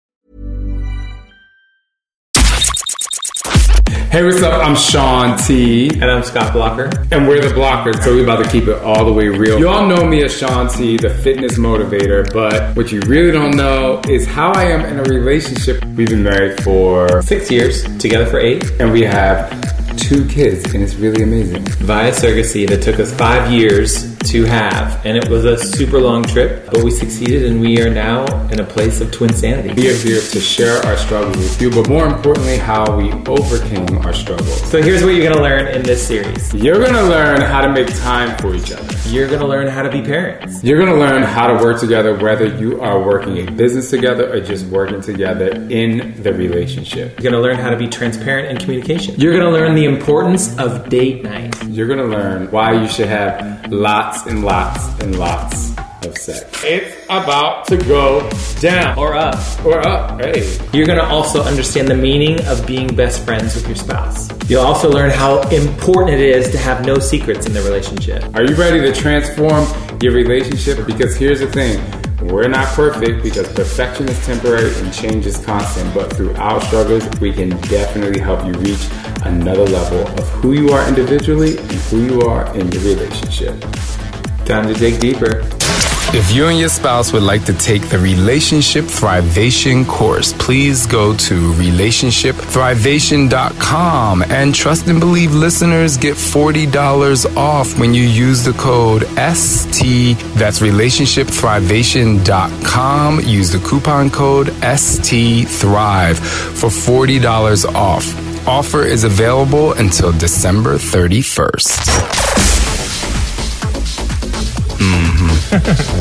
Hey, 4.10 4.24
what's 4.24 4.42
up? 4.42 4.66
I'm 4.66 4.74
Shaun 4.74 5.36
T. 5.36 5.90
And 5.90 6.04
I'm 6.04 6.22
Scott 6.22 6.54
Blokker. 6.54 7.12
And 7.12 7.28
we're 7.28 7.42
the 7.42 7.48
Blokkers, 7.48 8.02
so 8.02 8.14
we're 8.14 8.22
about 8.22 8.42
to 8.42 8.50
keep 8.50 8.66
it 8.66 8.78
all 8.82 9.04
the 9.04 9.12
way 9.12 9.28
real. 9.28 9.58
You 9.58 9.68
all 9.68 9.86
know 9.86 10.06
me 10.06 10.24
as 10.24 10.34
Shaun 10.34 10.68
T, 10.70 10.96
the 10.96 11.10
fitness 11.10 11.58
motivator, 11.58 12.32
but 12.32 12.74
what 12.74 12.90
you 12.90 13.00
really 13.02 13.32
don't 13.32 13.54
know 13.54 14.00
is 14.08 14.24
how 14.26 14.52
I 14.52 14.64
am 14.64 14.80
in 14.86 14.98
a 14.98 15.02
relationship. 15.02 15.84
We've 15.84 16.08
been 16.08 16.22
married 16.22 16.62
for 16.62 17.20
Six 17.20 17.50
years, 17.50 17.82
together 17.98 18.24
for 18.24 18.40
eight, 18.40 18.64
and 18.80 18.92
we 18.92 19.02
have 19.02 19.50
two 19.98 20.26
kids, 20.26 20.72
and 20.74 20.82
it's 20.82 20.94
really 20.94 21.22
amazing. 21.22 21.64
via 21.84 22.12
surrogacy 22.12 22.68
that 22.68 22.82
took 22.82 23.00
us 23.00 23.12
five 23.14 23.50
years 23.52 24.16
to 24.18 24.44
have. 24.44 25.04
And 25.04 25.16
it 25.16 25.28
was 25.28 25.44
a 25.44 25.56
super 25.56 25.98
long 26.00 26.22
trip, 26.24 26.66
but 26.66 26.82
we 26.84 26.90
succeeded 26.90 27.44
and 27.50 27.60
we 27.60 27.80
are 27.80 27.90
now 27.90 28.24
in 28.48 28.60
a 28.60 28.64
place 28.64 29.00
of 29.00 29.10
twin 29.10 29.32
sanity. 29.32 29.72
We 29.74 29.90
are 29.90 29.94
here 29.96 30.20
to 30.20 30.40
share 30.40 30.78
our 30.86 30.96
struggles 30.96 31.36
with 31.36 31.60
you, 31.62 31.70
but 31.70 31.88
more 31.88 32.06
importantly, 32.06 32.58
how 32.58 32.96
we 32.96 33.10
overcame 33.26 33.98
our 33.98 34.12
struggles. 34.12 34.62
So 34.70 34.82
here's 34.82 35.02
what 35.02 35.14
you're 35.14 35.28
gonna 35.28 35.42
learn 35.42 35.68
in 35.68 35.82
this 35.82 36.06
series. 36.06 36.52
You're 36.54 36.84
gonna 36.84 37.08
learn 37.08 37.40
how 37.40 37.60
to 37.62 37.72
make 37.72 37.88
time 38.00 38.36
for 38.38 38.54
each 38.54 38.70
other. 38.72 38.86
You're 39.08 39.28
gonna 39.28 39.46
learn 39.46 39.68
how 39.68 39.82
to 39.82 39.90
be 39.90 40.02
parents. 40.02 40.62
You're 40.62 40.78
gonna 40.78 40.98
learn 40.98 41.22
how 41.22 41.46
to 41.46 41.54
work 41.62 41.80
together, 41.80 42.14
whether 42.14 42.46
you 42.46 42.80
are 42.80 43.02
working 43.02 43.38
a 43.48 43.50
business 43.50 43.88
together 43.90 44.30
or 44.32 44.40
just 44.40 44.66
working 44.66 45.00
together 45.00 45.48
in 45.70 46.20
the 46.22 46.32
relationship. 46.32 47.18
You're 47.18 47.30
gonna 47.32 47.42
learn 47.42 47.56
how 47.56 47.70
to 47.70 47.76
be 47.76 47.88
transparent 47.88 48.48
in 48.48 48.58
communication. 48.58 49.14
You're 49.18 49.32
gonna 49.32 49.50
learn 49.50 49.74
the 49.74 49.86
importance 49.88 50.56
of 50.58 50.88
date 50.88 51.22
night. 51.24 51.54
You're 51.66 51.88
gonna 51.88 52.04
learn 52.04 52.50
why 52.50 52.72
you 52.80 52.88
should 52.88 53.08
have 53.08 53.70
lots 53.72 54.26
and 54.26 54.44
lots 54.44 54.86
and 55.00 55.18
lots 55.18 55.72
of 56.04 56.16
sex. 56.16 56.44
It's 56.64 56.94
about 57.06 57.66
to 57.66 57.76
go 57.76 58.28
down 58.60 58.96
Or 58.98 59.14
up. 59.16 59.38
or 59.64 59.84
up. 59.86 60.20
Hey. 60.20 60.58
You're 60.72 60.86
gonna 60.86 61.02
also 61.02 61.42
understand 61.42 61.88
the 61.88 61.96
meaning 61.96 62.44
of 62.46 62.64
being 62.66 62.94
best 62.94 63.24
friends 63.24 63.54
with 63.56 63.66
your 63.66 63.76
spouse. 63.76 64.28
You'll 64.48 64.64
also 64.64 64.90
learn 64.90 65.10
how 65.10 65.40
important 65.48 66.14
it 66.14 66.20
is 66.20 66.50
to 66.52 66.58
have 66.58 66.84
no 66.86 66.98
secrets 66.98 67.46
in 67.46 67.52
the 67.52 67.62
relationship. 67.62 68.24
Are 68.36 68.44
you 68.44 68.54
ready 68.54 68.80
to 68.80 68.92
transform 68.92 69.66
your 70.00 70.12
relationship? 70.12 70.86
Because 70.86 71.16
here's 71.16 71.40
the 71.40 71.48
thing. 71.50 71.80
We're 72.20 72.48
not 72.48 72.66
perfect 72.74 73.22
because 73.22 73.46
perfection 73.52 74.08
is 74.08 74.26
temporary 74.26 74.74
and 74.80 74.92
change 74.92 75.24
is 75.24 75.38
constant, 75.44 75.94
but 75.94 76.12
through 76.12 76.34
our 76.34 76.60
struggles, 76.62 77.08
we 77.20 77.32
can 77.32 77.50
definitely 77.68 78.18
help 78.18 78.44
you 78.44 78.52
reach 78.54 78.88
another 79.22 79.64
level 79.64 80.00
of 80.00 80.28
who 80.30 80.52
you 80.52 80.70
are 80.70 80.86
individually 80.88 81.58
and 81.58 81.70
who 81.70 82.02
you 82.02 82.22
are 82.22 82.52
in 82.56 82.72
your 82.72 82.82
relationship. 82.82 83.54
Time 84.44 84.66
to 84.66 84.74
dig 84.74 84.98
deeper. 84.98 85.48
If 86.10 86.34
you 86.34 86.46
and 86.46 86.58
your 86.58 86.70
spouse 86.70 87.12
would 87.12 87.22
like 87.22 87.44
to 87.44 87.52
take 87.52 87.90
the 87.90 87.98
Relationship 87.98 88.86
Thrivation 88.86 89.86
course, 89.86 90.32
please 90.32 90.86
go 90.86 91.14
to 91.14 91.52
relationshipthrivation.com 91.52 94.22
and 94.22 94.54
trust 94.54 94.88
and 94.88 95.00
believe 95.00 95.34
listeners 95.34 95.98
get 95.98 96.16
$40 96.16 97.36
off 97.36 97.78
when 97.78 97.92
you 97.92 98.04
use 98.04 98.42
the 98.42 98.54
code 98.54 99.02
ST. 99.34 100.16
That's 100.34 100.60
relationshipthrivation.com. 100.60 103.20
Use 103.20 103.52
the 103.52 103.58
coupon 103.58 104.08
code 104.08 104.54
ST 104.78 105.46
Thrive 105.46 106.18
for 106.18 106.70
$40 106.70 107.74
off. 107.74 108.48
Offer 108.48 108.84
is 108.84 109.04
available 109.04 109.74
until 109.74 110.12
December 110.12 110.78
31st. 110.78 112.27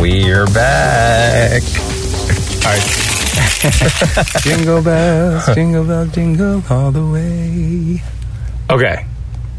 We're 0.01 0.45
back. 0.47 1.63
All 2.63 2.71
right. 2.71 2.83
jingle 4.43 4.81
bells, 4.83 5.55
jingle 5.55 5.83
bells, 5.85 6.13
jingle 6.13 6.63
all 6.69 6.91
the 6.91 7.05
way. 7.05 8.01
Okay. 8.69 9.05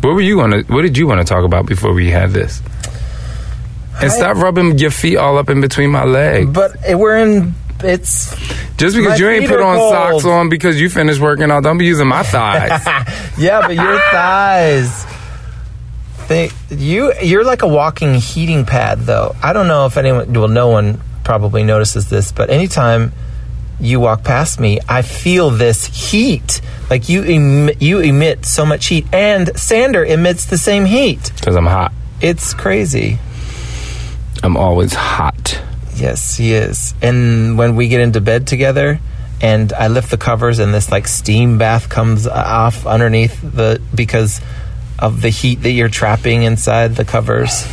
What 0.00 0.14
were 0.14 0.20
you 0.20 0.38
want 0.38 0.52
to? 0.52 0.72
What 0.72 0.82
did 0.82 0.96
you 0.96 1.06
want 1.08 1.20
to 1.20 1.24
talk 1.24 1.44
about 1.44 1.66
before 1.66 1.92
we 1.92 2.10
had 2.10 2.30
this? 2.30 2.62
And 4.00 4.12
stop 4.12 4.36
rubbing 4.36 4.78
your 4.78 4.92
feet 4.92 5.16
all 5.16 5.38
up 5.38 5.50
in 5.50 5.60
between 5.60 5.90
my 5.90 6.04
legs. 6.04 6.48
But 6.50 6.76
we're 6.94 7.16
in. 7.16 7.54
It's 7.80 8.30
Just 8.76 8.96
because 8.96 9.18
you 9.20 9.28
ain't 9.28 9.48
put 9.48 9.60
on 9.60 9.76
cold. 9.76 9.92
socks 9.92 10.24
on 10.24 10.48
because 10.48 10.80
you 10.80 10.88
finished 10.90 11.20
working 11.20 11.50
out, 11.50 11.62
don't 11.62 11.78
be 11.78 11.86
using 11.86 12.08
my 12.08 12.22
thighs. 12.24 12.84
yeah, 13.38 13.60
but 13.66 13.74
your 13.74 14.00
thighs. 14.12 15.04
They, 16.28 16.50
you 16.68 17.12
you're 17.22 17.44
like 17.44 17.62
a 17.62 17.68
walking 17.68 18.14
heating 18.14 18.66
pad, 18.66 19.00
though. 19.00 19.34
I 19.42 19.52
don't 19.52 19.66
know 19.66 19.86
if 19.86 19.96
anyone. 19.96 20.32
Well, 20.32 20.48
no 20.48 20.68
one 20.68 21.00
probably 21.24 21.64
notices 21.64 22.10
this, 22.10 22.32
but 22.32 22.50
anytime 22.50 23.12
you 23.80 24.00
walk 24.00 24.24
past 24.24 24.60
me, 24.60 24.78
I 24.88 25.02
feel 25.02 25.50
this 25.50 25.86
heat. 25.86 26.60
Like 26.90 27.08
you 27.08 27.22
emit, 27.22 27.80
you 27.80 28.00
emit 28.00 28.44
so 28.44 28.66
much 28.66 28.86
heat, 28.86 29.06
and 29.12 29.58
Sander 29.58 30.04
emits 30.04 30.46
the 30.46 30.58
same 30.58 30.84
heat. 30.84 31.32
Because 31.36 31.56
I'm 31.56 31.66
hot. 31.66 31.92
It's 32.20 32.52
crazy. 32.54 33.18
I'm 34.42 34.56
always 34.56 34.92
hot. 34.92 35.60
Yes, 35.94 36.36
he 36.36 36.52
is. 36.52 36.94
And 37.02 37.58
when 37.58 37.74
we 37.74 37.88
get 37.88 38.00
into 38.00 38.20
bed 38.20 38.46
together 38.46 39.00
and 39.40 39.72
I 39.72 39.88
lift 39.88 40.10
the 40.10 40.16
covers 40.16 40.58
and 40.58 40.72
this 40.72 40.90
like 40.90 41.08
steam 41.08 41.58
bath 41.58 41.88
comes 41.88 42.26
uh, 42.26 42.32
off 42.32 42.86
underneath 42.86 43.40
the 43.42 43.80
because 43.94 44.40
of 44.98 45.22
the 45.22 45.28
heat 45.30 45.62
that 45.62 45.70
you're 45.70 45.88
trapping 45.88 46.42
inside 46.42 46.96
the 46.96 47.04
covers. 47.04 47.66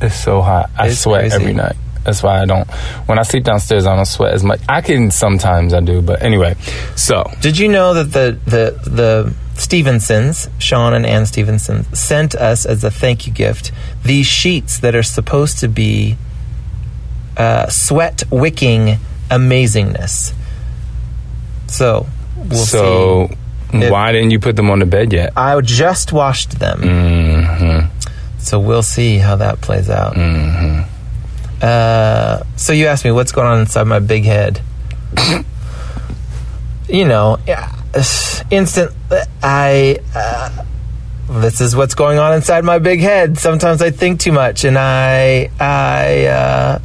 It's 0.00 0.14
so 0.14 0.40
hot. 0.42 0.70
I 0.76 0.88
It's 0.88 1.00
sweat 1.00 1.22
crazy. 1.22 1.34
every 1.36 1.54
night. 1.54 1.76
That's 2.04 2.22
why 2.22 2.40
I 2.40 2.46
don't. 2.46 2.70
When 3.06 3.18
I 3.18 3.22
sleep 3.22 3.44
downstairs, 3.44 3.84
I 3.86 3.94
don't 3.96 4.06
sweat 4.06 4.32
as 4.32 4.42
much. 4.44 4.60
I 4.68 4.80
can 4.80 5.10
sometimes 5.10 5.74
I 5.74 5.80
do, 5.80 6.00
but 6.00 6.22
anyway. 6.22 6.54
So 6.96 7.30
Did 7.40 7.58
you 7.58 7.68
know 7.68 7.92
that 7.94 8.12
the 8.12 8.38
the 8.44 8.90
the 8.90 9.34
Stevensons, 9.60 10.48
Sean 10.58 10.94
and 10.94 11.04
Ann 11.04 11.26
Stevenson, 11.26 11.84
sent 11.92 12.34
us 12.36 12.64
as 12.64 12.84
a 12.84 12.90
thank 12.90 13.26
you 13.26 13.32
gift 13.32 13.72
these 14.04 14.26
sheets 14.26 14.78
that 14.78 14.94
are 14.94 15.02
supposed 15.02 15.58
to 15.58 15.68
be 15.68 16.16
uh, 17.36 17.68
sweat 17.68 18.22
wicking 18.30 18.98
amazingness. 19.30 20.32
So 21.66 22.06
we'll 22.36 22.58
so 22.64 23.26
see. 23.28 23.36
It- 23.72 23.90
why 23.92 24.12
didn't 24.12 24.30
you 24.30 24.38
put 24.40 24.56
them 24.56 24.70
on 24.70 24.78
the 24.78 24.86
bed 24.86 25.12
yet? 25.12 25.32
I 25.36 25.60
just 25.60 26.12
washed 26.12 26.58
them. 26.58 26.80
Mm-hmm. 26.80 28.08
So 28.38 28.58
we'll 28.60 28.82
see 28.82 29.18
how 29.18 29.36
that 29.36 29.60
plays 29.60 29.90
out. 29.90 30.16
Uh, 31.62 32.44
so 32.56 32.72
you 32.72 32.86
asked 32.86 33.04
me 33.04 33.10
what's 33.10 33.32
going 33.32 33.46
on 33.46 33.60
inside 33.60 33.84
my 33.84 33.98
big 33.98 34.24
head. 34.24 34.62
you 36.88 37.04
know, 37.04 37.38
yeah, 37.46 37.74
instant. 38.50 38.92
I. 39.42 39.98
Uh, 40.14 40.64
this 41.30 41.60
is 41.60 41.76
what's 41.76 41.94
going 41.94 42.18
on 42.18 42.32
inside 42.32 42.64
my 42.64 42.78
big 42.78 43.00
head. 43.00 43.38
Sometimes 43.38 43.82
I 43.82 43.90
think 43.90 44.20
too 44.20 44.32
much, 44.32 44.64
and 44.64 44.78
I 44.78 45.50
I 45.60 46.24
uh, 46.26 46.78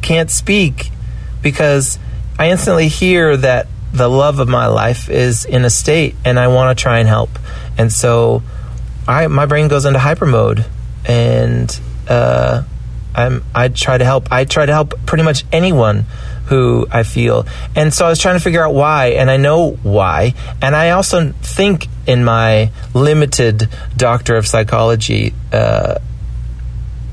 can't 0.00 0.30
speak 0.30 0.90
because 1.42 1.98
I 2.38 2.50
instantly 2.50 2.88
hear 2.88 3.36
that 3.36 3.66
the 3.94 4.08
love 4.08 4.40
of 4.40 4.48
my 4.48 4.66
life 4.66 5.08
is 5.08 5.44
in 5.44 5.64
a 5.64 5.70
state, 5.70 6.16
and 6.24 6.38
I 6.38 6.48
want 6.48 6.76
to 6.76 6.82
try 6.82 6.98
and 6.98 7.08
help. 7.08 7.30
And 7.78 7.92
so, 7.92 8.42
I 9.06 9.28
my 9.28 9.46
brain 9.46 9.68
goes 9.68 9.84
into 9.84 10.00
hyper 10.00 10.26
mode, 10.26 10.66
and 11.06 11.80
uh, 12.08 12.64
I'm 13.14 13.44
I 13.54 13.68
try 13.68 13.96
to 13.96 14.04
help. 14.04 14.32
I 14.32 14.44
try 14.44 14.66
to 14.66 14.72
help 14.72 15.06
pretty 15.06 15.22
much 15.22 15.44
anyone 15.52 16.06
who 16.46 16.88
I 16.90 17.04
feel, 17.04 17.46
and 17.76 17.94
so 17.94 18.04
I 18.04 18.08
was 18.08 18.18
trying 18.18 18.34
to 18.34 18.42
figure 18.42 18.64
out 18.64 18.74
why, 18.74 19.10
and 19.10 19.30
I 19.30 19.36
know 19.36 19.78
why, 19.84 20.34
and 20.60 20.74
I 20.74 20.90
also 20.90 21.32
think 21.42 21.86
in 22.06 22.24
my 22.24 22.72
limited 22.94 23.68
doctor 23.96 24.36
of 24.36 24.46
psychology. 24.46 25.34
Uh, 25.52 25.98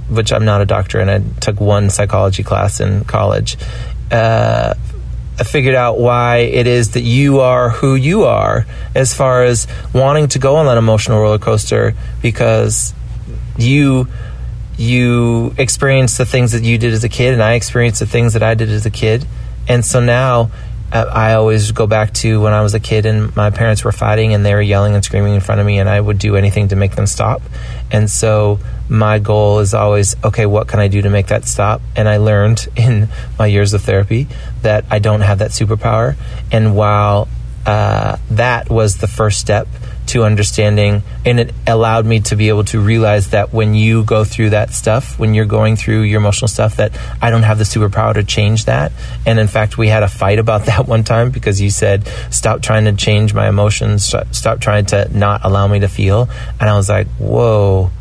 which 0.10 0.34
I'm 0.34 0.44
not 0.44 0.60
a 0.60 0.66
doctor 0.66 1.00
and 1.00 1.10
I 1.10 1.22
took 1.40 1.62
one 1.62 1.90
psychology 1.90 2.44
class 2.44 2.82
in 2.82 3.06
college. 3.06 3.56
Uh, 4.12 4.74
figured 5.44 5.76
out 5.76 5.98
why 5.98 6.38
it 6.38 6.68
is 6.68 6.92
that 6.92 7.02
you 7.02 7.40
are 7.40 7.70
who 7.70 7.96
you 7.96 8.24
are 8.24 8.66
as 8.96 9.14
far 9.14 9.44
as 9.44 9.68
wanting 9.94 10.28
to 10.30 10.40
go 10.40 10.56
on 10.58 10.66
that 10.66 10.78
emotional 10.78 11.20
roller 11.20 11.40
coaster 11.40 11.94
because 12.22 12.94
you 13.58 14.08
you 14.78 15.54
experienced 15.58 16.18
the 16.18 16.26
things 16.26 16.54
that 16.54 16.64
you 16.64 16.78
did 16.78 16.94
as 16.94 17.04
a 17.04 17.10
kid 17.10 17.34
and 17.34 17.44
I 17.44 17.54
experienced 17.54 18.00
the 18.00 18.06
things 18.06 18.34
that 18.34 18.44
I 18.44 18.56
did 18.56 18.70
as 18.70 18.86
a 18.86 18.90
kid. 18.90 19.26
And 19.68 19.86
so 19.86 20.00
now 20.00 20.50
uh, 20.92 21.06
I 21.12 21.34
always 21.34 21.72
go 21.72 21.86
back 21.88 22.14
to 22.16 22.42
when 22.42 22.54
I 22.54 22.62
was 22.62 22.74
a 22.74 22.80
kid 22.80 23.06
and 23.06 23.36
my 23.36 23.52
parents 23.52 23.84
were 23.84 23.92
fighting 23.92 24.34
and 24.34 24.46
they 24.46 24.54
were 24.54 24.62
yelling 24.62 24.96
and 24.96 25.04
screaming 25.06 25.36
in 25.36 25.42
front 25.42 25.62
of 25.62 25.68
me 25.68 25.80
and 25.80 25.88
I 25.88 26.02
would 26.02 26.18
do 26.18 26.36
anything 26.36 26.70
to 26.70 26.76
make 26.76 26.96
them 26.96 27.06
stop. 27.06 27.42
And 27.92 28.10
so 28.10 28.60
my 28.92 29.20
goal 29.20 29.60
is 29.60 29.74
always 29.74 30.18
okay 30.22 30.46
what 30.46 30.68
can 30.68 30.82
I 30.82 30.90
do 30.90 31.02
to 31.02 31.10
make 31.10 31.28
that 31.28 31.46
stop? 31.46 31.82
And 31.96 32.10
I 32.10 32.18
learned 32.18 32.68
in 32.76 33.08
my 33.40 33.48
years 33.48 33.74
of 33.74 33.82
therapy 33.82 34.28
that 34.62 34.86
I 34.92 35.00
don't 35.00 35.22
have 35.22 35.40
that 35.40 35.52
superpower. 35.52 36.18
And 36.52 36.76
while 36.76 37.30
uh, 37.66 38.18
that 38.32 38.70
was 38.70 38.98
the 38.98 39.08
first 39.08 39.40
step 39.40 39.68
to 40.08 40.24
understanding 40.24 41.04
and 41.26 41.40
it 41.40 41.54
allowed 41.68 42.06
me 42.06 42.20
to 42.20 42.36
be 42.36 42.50
able 42.50 42.64
to 42.66 42.82
realize 42.82 43.30
that 43.30 43.54
when 43.54 43.76
you 43.76 44.04
go 44.04 44.24
through 44.24 44.50
that 44.50 44.74
stuff 44.74 45.18
when 45.20 45.36
you're 45.36 45.46
going 45.46 45.76
through 45.76 46.02
your 46.02 46.20
emotional 46.20 46.48
stuff 46.48 46.78
that 46.78 46.92
i 47.22 47.30
don't 47.30 47.44
have 47.44 47.60
the 47.60 47.64
superpower 47.64 48.16
to 48.16 48.24
change 48.24 48.66
that. 48.66 48.92
And 49.28 49.40
in 49.40 49.48
fact 49.48 49.78
we 49.78 49.88
had 49.88 50.02
a 50.02 50.10
fight 50.10 50.40
about 50.40 50.66
that 50.72 50.88
one 50.88 51.04
time 51.04 51.30
because 51.30 51.62
you 51.62 51.70
said 51.70 52.08
stop 52.32 52.62
trying 52.62 52.86
to 52.86 52.94
change 52.94 53.34
my 53.34 53.48
emotions. 53.48 54.04
Stop, 54.04 54.34
stop 54.34 54.60
trying 54.60 54.88
to 54.88 55.08
not 55.16 55.42
allow 55.46 55.68
me 55.68 55.80
to 55.80 55.88
feel. 55.88 56.28
And 56.60 56.68
i 56.68 56.76
was 56.76 56.90
like 56.90 57.08
whoa 57.20 57.92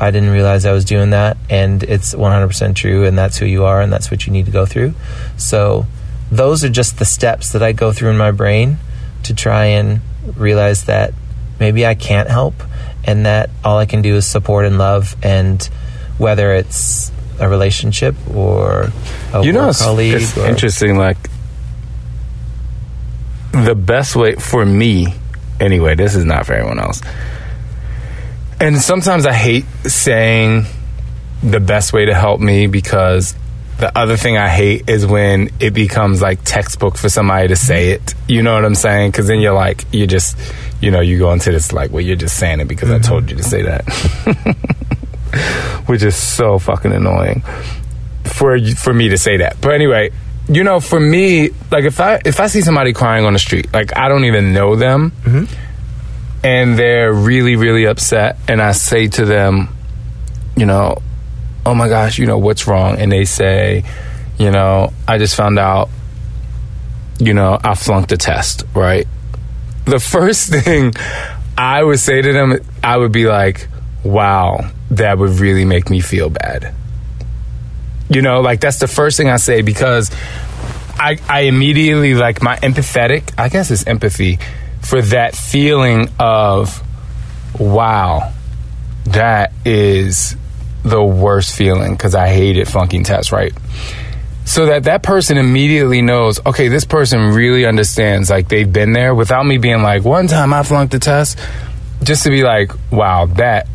I 0.00 0.10
didn't 0.10 0.30
realize 0.30 0.64
I 0.64 0.72
was 0.72 0.84
doing 0.86 1.10
that, 1.10 1.36
and 1.50 1.82
it's 1.82 2.14
100% 2.14 2.74
true, 2.74 3.04
and 3.04 3.18
that's 3.18 3.36
who 3.36 3.44
you 3.44 3.64
are, 3.64 3.82
and 3.82 3.92
that's 3.92 4.10
what 4.10 4.26
you 4.26 4.32
need 4.32 4.46
to 4.46 4.50
go 4.52 4.64
through. 4.64 4.94
So, 5.36 5.86
those 6.32 6.64
are 6.64 6.70
just 6.70 6.98
the 6.98 7.04
steps 7.04 7.52
that 7.52 7.62
I 7.62 7.72
go 7.72 7.92
through 7.92 8.10
in 8.10 8.16
my 8.16 8.30
brain 8.30 8.78
to 9.24 9.34
try 9.34 9.66
and 9.66 10.00
realize 10.36 10.84
that 10.84 11.12
maybe 11.58 11.84
I 11.84 11.94
can't 11.94 12.30
help, 12.30 12.54
and 13.04 13.26
that 13.26 13.50
all 13.62 13.78
I 13.78 13.84
can 13.86 14.00
do 14.00 14.16
is 14.16 14.24
support 14.26 14.64
and 14.64 14.78
love, 14.78 15.16
and 15.22 15.62
whether 16.16 16.54
it's 16.54 17.12
a 17.38 17.48
relationship 17.48 18.14
or 18.34 18.90
a 19.32 19.42
you 19.44 19.52
know, 19.52 19.68
it's, 19.70 19.82
it's 19.82 20.38
or- 20.38 20.46
interesting. 20.46 20.96
Like 20.96 21.16
the 23.52 23.74
best 23.74 24.16
way 24.16 24.36
for 24.36 24.64
me, 24.64 25.14
anyway. 25.58 25.94
This 25.94 26.14
is 26.14 26.24
not 26.24 26.46
for 26.46 26.54
everyone 26.54 26.78
else. 26.78 27.02
And 28.60 28.78
sometimes 28.78 29.26
I 29.26 29.32
hate 29.32 29.64
saying 29.84 30.66
the 31.42 31.60
best 31.60 31.92
way 31.92 32.04
to 32.04 32.14
help 32.14 32.40
me 32.40 32.66
because 32.66 33.34
the 33.78 33.96
other 33.98 34.18
thing 34.18 34.36
I 34.36 34.48
hate 34.48 34.88
is 34.90 35.06
when 35.06 35.50
it 35.58 35.72
becomes 35.72 36.20
like 36.20 36.44
textbook 36.44 36.98
for 36.98 37.08
somebody 37.08 37.48
to 37.48 37.56
say 37.56 37.92
it. 37.92 38.14
You 38.28 38.42
know 38.42 38.52
what 38.54 38.64
I'm 38.64 38.74
saying? 38.74 39.12
Because 39.12 39.26
then 39.26 39.40
you're 39.40 39.54
like, 39.54 39.86
you 39.92 40.06
just, 40.06 40.36
you 40.82 40.90
know, 40.90 41.00
you 41.00 41.18
go 41.18 41.32
into 41.32 41.50
this 41.50 41.72
like, 41.72 41.90
well, 41.90 42.02
you're 42.02 42.16
just 42.16 42.36
saying 42.36 42.60
it 42.60 42.68
because 42.68 42.90
I 42.90 42.98
mm-hmm. 42.98 43.04
told 43.04 43.30
you 43.30 43.36
to 43.38 43.42
say 43.42 43.62
that, 43.62 43.84
which 45.86 46.02
is 46.02 46.14
so 46.14 46.58
fucking 46.58 46.92
annoying 46.92 47.42
for 48.24 48.58
for 48.74 48.92
me 48.92 49.08
to 49.08 49.16
say 49.16 49.38
that. 49.38 49.58
But 49.62 49.72
anyway, 49.72 50.10
you 50.48 50.62
know, 50.62 50.80
for 50.80 51.00
me, 51.00 51.50
like 51.70 51.84
if 51.84 52.00
I 52.00 52.20
if 52.24 52.40
I 52.40 52.48
see 52.48 52.60
somebody 52.60 52.92
crying 52.92 53.24
on 53.24 53.32
the 53.32 53.38
street, 53.38 53.72
like 53.72 53.96
I 53.96 54.08
don't 54.08 54.24
even 54.24 54.52
know 54.52 54.76
them, 54.76 55.12
mm-hmm. 55.22 55.69
And 56.42 56.78
they're 56.78 57.12
really 57.12 57.56
really 57.56 57.86
upset, 57.86 58.38
and 58.48 58.60
I 58.60 58.72
say 58.72 59.08
to 59.08 59.24
them, 59.24 59.68
you 60.56 60.66
know, 60.66 60.98
oh 61.64 61.74
my 61.74 61.88
gosh, 61.88 62.18
you 62.18 62.26
know 62.26 62.38
what's 62.38 62.66
wrong, 62.66 62.98
and 62.98 63.10
they 63.10 63.24
say, 63.24 63.84
you 64.38 64.50
know, 64.50 64.92
I 65.06 65.18
just 65.18 65.36
found 65.36 65.58
out, 65.58 65.90
you 67.18 67.34
know, 67.34 67.58
I 67.62 67.74
flunked 67.74 68.12
a 68.12 68.16
test, 68.16 68.64
right? 68.74 69.06
The 69.84 70.00
first 70.00 70.48
thing 70.52 70.94
I 71.56 71.82
would 71.82 72.00
say 72.00 72.22
to 72.22 72.32
them, 72.32 72.58
I 72.82 72.96
would 72.96 73.12
be 73.12 73.26
like, 73.26 73.68
wow, 74.02 74.70
that 74.92 75.18
would 75.18 75.38
really 75.40 75.64
make 75.64 75.90
me 75.90 76.00
feel 76.00 76.30
bad. 76.30 76.74
You 78.08 78.22
know, 78.22 78.40
like 78.40 78.60
that's 78.60 78.78
the 78.78 78.88
first 78.88 79.16
thing 79.16 79.28
I 79.28 79.36
say 79.36 79.62
because 79.62 80.10
I, 80.98 81.18
I 81.28 81.42
immediately 81.42 82.14
like 82.14 82.42
my 82.42 82.56
empathetic, 82.56 83.32
I 83.38 83.48
guess 83.48 83.70
it's 83.70 83.86
empathy 83.86 84.38
for 84.80 85.02
that 85.02 85.34
feeling 85.34 86.08
of 86.18 86.82
wow, 87.58 88.32
that 89.04 89.52
is 89.64 90.36
the 90.82 91.02
worst 91.02 91.54
feeling 91.54 91.92
because 91.92 92.14
I 92.14 92.28
hated 92.28 92.68
flunking 92.68 93.04
tests, 93.04 93.32
right? 93.32 93.52
So 94.44 94.66
that 94.66 94.84
that 94.84 95.02
person 95.02 95.36
immediately 95.36 96.02
knows, 96.02 96.44
okay, 96.44 96.68
this 96.68 96.84
person 96.84 97.34
really 97.34 97.66
understands, 97.66 98.30
like 98.30 98.48
they've 98.48 98.70
been 98.70 98.92
there 98.92 99.14
without 99.14 99.46
me 99.46 99.58
being 99.58 99.82
like, 99.82 100.04
one 100.04 100.26
time 100.26 100.52
I 100.52 100.62
flunked 100.62 100.92
the 100.92 100.98
test, 100.98 101.38
just 102.02 102.24
to 102.24 102.30
be 102.30 102.42
like, 102.42 102.72
wow, 102.90 103.26
that 103.26 103.68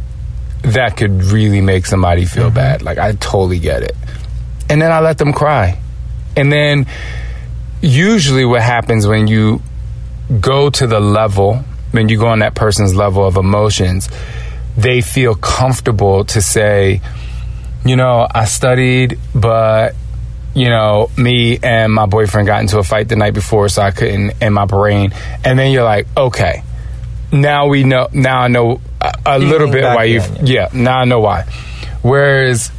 that 0.63 0.97
could 0.97 1.23
really 1.25 1.61
make 1.61 1.85
somebody 1.85 2.25
feel 2.25 2.45
mm-hmm. 2.47 2.55
bad. 2.55 2.81
Like 2.81 2.97
I 2.97 3.13
totally 3.13 3.59
get 3.59 3.83
it. 3.83 3.95
And 4.69 4.81
then 4.81 4.91
I 4.91 4.99
let 4.99 5.17
them 5.17 5.31
cry. 5.31 5.79
And 6.35 6.51
then 6.51 6.87
usually 7.81 8.45
what 8.45 8.61
happens 8.61 9.05
when 9.05 9.27
you 9.27 9.61
go 10.41 10.69
to 10.69 10.87
the 10.87 10.99
level, 10.99 11.63
when 11.91 12.09
you 12.09 12.17
go 12.17 12.27
on 12.27 12.39
that 12.39 12.55
person's 12.55 12.95
level 12.95 13.25
of 13.25 13.37
emotions, 13.37 14.09
they 14.77 15.01
feel 15.01 15.35
comfortable 15.35 16.25
to 16.25 16.41
say, 16.41 17.01
you 17.85 17.95
know, 17.95 18.27
I 18.29 18.45
studied, 18.45 19.19
but 19.33 19.95
you 20.55 20.69
know, 20.69 21.11
me 21.17 21.59
and 21.61 21.93
my 21.93 22.05
boyfriend 22.05 22.47
got 22.47 22.61
into 22.61 22.79
a 22.79 22.83
fight 22.83 23.09
the 23.09 23.17
night 23.17 23.33
before, 23.33 23.67
so 23.67 23.81
I 23.81 23.91
couldn't 23.91 24.41
in 24.41 24.53
my 24.53 24.65
brain. 24.65 25.13
And 25.43 25.59
then 25.59 25.71
you're 25.71 25.83
like, 25.83 26.07
okay, 26.15 26.63
now 27.31 27.67
we 27.67 27.83
know. 27.83 28.07
Now 28.13 28.39
I 28.39 28.47
know 28.47 28.79
a, 29.01 29.13
a 29.25 29.39
little 29.39 29.69
bit 29.69 29.83
why 29.83 30.05
you. 30.05 30.21
Yeah, 30.41 30.69
now 30.73 30.99
I 30.99 31.05
know 31.05 31.19
why. 31.19 31.43
Whereas 32.01 32.71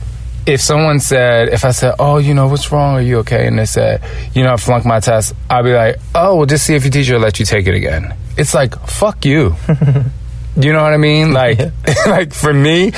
if 0.46 0.60
someone 0.60 1.00
said, 1.00 1.48
if 1.48 1.64
I 1.64 1.72
said, 1.72 1.96
oh, 1.98 2.18
you 2.18 2.32
know, 2.32 2.46
what's 2.46 2.70
wrong? 2.70 2.94
Are 2.94 3.02
you 3.02 3.18
okay? 3.18 3.48
And 3.48 3.58
they 3.58 3.66
said, 3.66 4.02
you 4.32 4.44
know, 4.44 4.52
I 4.52 4.56
flunked 4.56 4.86
my 4.86 5.00
test. 5.00 5.34
I'd 5.50 5.62
be 5.62 5.74
like, 5.74 5.96
oh, 6.14 6.36
well, 6.36 6.46
just 6.46 6.64
see 6.64 6.74
if 6.74 6.84
your 6.84 6.92
teacher 6.92 7.14
will 7.14 7.20
let 7.20 7.40
you 7.40 7.44
take 7.44 7.66
it 7.66 7.74
again. 7.74 8.14
It's 8.38 8.54
like, 8.54 8.78
fuck 8.86 9.24
you. 9.24 9.56
you 10.56 10.72
know 10.72 10.82
what 10.82 10.92
I 10.92 10.98
mean? 10.98 11.32
Like, 11.32 11.58
like 12.06 12.32
for 12.32 12.54
me, 12.54 12.92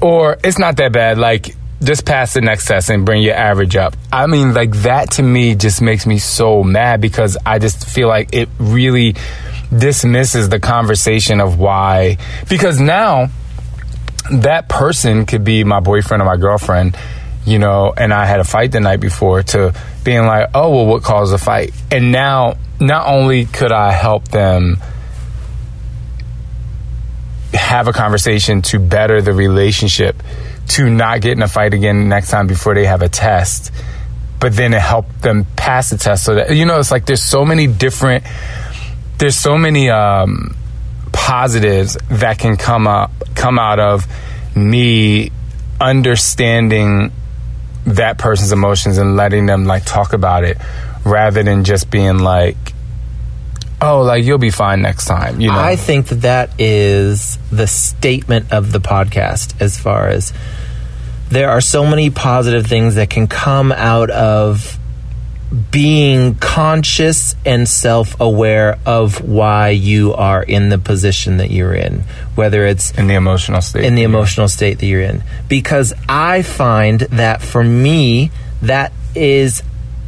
or 0.00 0.38
it's 0.44 0.58
not 0.58 0.76
that 0.76 0.92
bad. 0.92 1.18
Like, 1.18 1.56
just 1.82 2.06
pass 2.06 2.34
the 2.34 2.40
next 2.40 2.66
test 2.66 2.90
and 2.90 3.04
bring 3.04 3.22
your 3.22 3.34
average 3.34 3.74
up. 3.74 3.96
I 4.12 4.26
mean, 4.28 4.54
like 4.54 4.70
that 4.82 5.12
to 5.12 5.22
me 5.22 5.56
just 5.56 5.82
makes 5.82 6.06
me 6.06 6.18
so 6.18 6.62
mad 6.62 7.00
because 7.00 7.36
I 7.44 7.58
just 7.58 7.88
feel 7.88 8.06
like 8.06 8.28
it 8.32 8.48
really 8.58 9.16
dismisses 9.76 10.48
the 10.48 10.60
conversation 10.60 11.40
of 11.40 11.58
why. 11.58 12.18
Because 12.48 12.80
now 12.80 13.30
that 14.30 14.68
person 14.68 15.26
could 15.26 15.44
be 15.44 15.64
my 15.64 15.80
boyfriend 15.80 16.22
or 16.22 16.26
my 16.26 16.36
girlfriend, 16.36 16.96
you 17.44 17.58
know, 17.58 17.92
and 17.96 18.12
I 18.12 18.24
had 18.24 18.40
a 18.40 18.44
fight 18.44 18.72
the 18.72 18.80
night 18.80 19.00
before 19.00 19.42
to 19.42 19.74
being 20.04 20.26
like, 20.26 20.50
oh, 20.54 20.70
well, 20.70 20.86
what 20.86 21.02
caused 21.02 21.32
the 21.32 21.38
fight? 21.38 21.72
And 21.90 22.12
now, 22.12 22.56
not 22.80 23.06
only 23.06 23.46
could 23.46 23.72
I 23.72 23.92
help 23.92 24.28
them 24.28 24.76
have 27.52 27.88
a 27.88 27.92
conversation 27.92 28.62
to 28.62 28.78
better 28.78 29.20
the 29.22 29.32
relationship, 29.32 30.22
to 30.68 30.88
not 30.88 31.20
get 31.20 31.32
in 31.32 31.42
a 31.42 31.48
fight 31.48 31.74
again 31.74 32.08
next 32.08 32.30
time 32.30 32.46
before 32.46 32.74
they 32.74 32.86
have 32.86 33.02
a 33.02 33.08
test, 33.08 33.72
but 34.40 34.54
then 34.54 34.74
it 34.74 34.80
helped 34.80 35.22
them 35.22 35.46
pass 35.56 35.90
the 35.90 35.98
test. 35.98 36.24
So 36.24 36.36
that, 36.36 36.56
you 36.56 36.64
know, 36.64 36.78
it's 36.78 36.90
like 36.90 37.06
there's 37.06 37.22
so 37.22 37.44
many 37.44 37.66
different, 37.66 38.24
there's 39.18 39.36
so 39.36 39.58
many, 39.58 39.90
um, 39.90 40.56
positives 41.22 41.96
that 42.10 42.36
can 42.36 42.56
come 42.56 42.88
up 42.88 43.12
come 43.36 43.56
out 43.56 43.78
of 43.78 44.04
me 44.56 45.30
understanding 45.80 47.12
that 47.84 48.18
person's 48.18 48.50
emotions 48.50 48.98
and 48.98 49.14
letting 49.14 49.46
them 49.46 49.64
like 49.64 49.84
talk 49.84 50.14
about 50.14 50.42
it 50.42 50.58
rather 51.04 51.44
than 51.44 51.62
just 51.62 51.88
being 51.92 52.18
like 52.18 52.56
oh 53.80 54.02
like 54.02 54.24
you'll 54.24 54.36
be 54.36 54.50
fine 54.50 54.82
next 54.82 55.04
time 55.04 55.40
you 55.40 55.46
know? 55.46 55.56
I 55.56 55.76
think 55.76 56.08
that 56.08 56.22
that 56.22 56.60
is 56.60 57.38
the 57.52 57.68
statement 57.68 58.50
of 58.52 58.72
the 58.72 58.80
podcast 58.80 59.60
as 59.60 59.78
far 59.78 60.08
as 60.08 60.32
there 61.28 61.50
are 61.50 61.60
so 61.60 61.86
many 61.86 62.10
positive 62.10 62.66
things 62.66 62.96
that 62.96 63.10
can 63.10 63.28
come 63.28 63.70
out 63.70 64.10
of 64.10 64.76
being 65.70 66.34
conscious 66.36 67.34
and 67.44 67.68
self 67.68 68.18
aware 68.20 68.78
of 68.86 69.22
why 69.22 69.68
you 69.70 70.14
are 70.14 70.42
in 70.42 70.70
the 70.70 70.78
position 70.78 71.36
that 71.38 71.50
you're 71.50 71.74
in, 71.74 72.04
whether 72.34 72.64
it's 72.64 72.90
in 72.92 73.06
the 73.06 73.14
emotional 73.14 73.60
state 73.60 73.84
in 73.84 73.94
the 73.94 74.02
emotional 74.02 74.48
state 74.48 74.78
that 74.78 74.86
you're 74.86 75.02
in. 75.02 75.22
Because 75.48 75.92
I 76.08 76.42
find 76.42 77.00
that 77.00 77.42
for 77.42 77.62
me, 77.62 78.30
that 78.62 78.92
is 79.14 79.62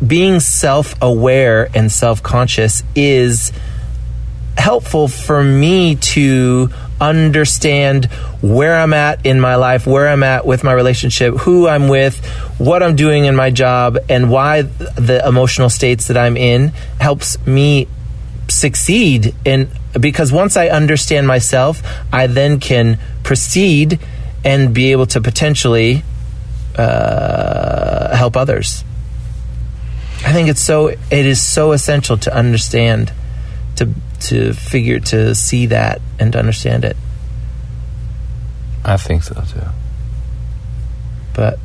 being 0.04 0.40
self 0.40 0.94
aware 1.02 1.68
and 1.74 1.92
self 1.92 2.22
conscious 2.22 2.82
is 2.94 3.52
helpful 4.56 5.08
for 5.08 5.42
me 5.42 5.96
to 5.96 6.70
understand 7.00 8.06
where 8.40 8.76
I'm 8.76 8.92
at 8.92 9.24
in 9.26 9.40
my 9.40 9.56
life, 9.56 9.86
where 9.86 10.08
I'm 10.08 10.22
at 10.22 10.46
with 10.46 10.64
my 10.64 10.72
relationship, 10.72 11.34
who 11.34 11.68
I'm 11.68 11.88
with, 11.88 12.24
what 12.58 12.82
I'm 12.82 12.96
doing 12.96 13.24
in 13.24 13.36
my 13.36 13.50
job, 13.50 13.98
and 14.08 14.30
why 14.30 14.62
the 14.62 15.22
emotional 15.26 15.70
states 15.70 16.08
that 16.08 16.16
I'm 16.16 16.36
in 16.36 16.68
helps 17.00 17.44
me 17.46 17.88
succeed 18.48 19.34
in 19.44 19.70
because 19.98 20.32
once 20.32 20.56
I 20.56 20.68
understand 20.68 21.26
myself, 21.26 21.82
I 22.12 22.26
then 22.26 22.60
can 22.60 22.98
proceed 23.22 24.00
and 24.44 24.74
be 24.74 24.92
able 24.92 25.06
to 25.06 25.20
potentially 25.20 26.02
uh, 26.76 28.14
help 28.14 28.36
others. 28.36 28.84
I 30.24 30.32
think 30.32 30.48
it's 30.48 30.60
so 30.60 30.88
it 30.88 30.98
is 31.10 31.42
so 31.42 31.72
essential 31.72 32.16
to 32.18 32.34
understand 32.34 33.12
to 33.76 33.92
to 34.20 34.52
figure 34.54 35.00
to 35.00 35.34
see 35.34 35.66
that 35.66 36.00
and 36.18 36.32
to 36.32 36.38
understand 36.38 36.84
it. 36.84 36.96
i 38.84 38.96
think 38.96 39.22
so 39.22 39.34
too 39.34 39.60
But 41.34 41.58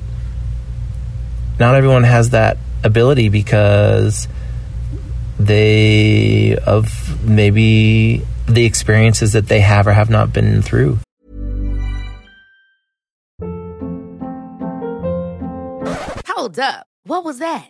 not 1.59 1.75
everyone 1.75 2.03
has 2.03 2.31
that 2.31 2.57
ability 2.83 3.29
because 3.29 4.27
they 5.39 6.57
of 6.65 7.23
maybe 7.23 8.25
the 8.47 8.65
experiences 8.65 9.33
that 9.33 9.47
they 9.47 9.61
have 9.61 9.87
or 9.87 9.93
have 9.93 10.09
not 10.09 10.33
been 10.33 10.61
through. 10.61 10.99
Hold 16.27 16.59
up. 16.59 16.87
What 17.03 17.23
was 17.23 17.39
that? 17.39 17.69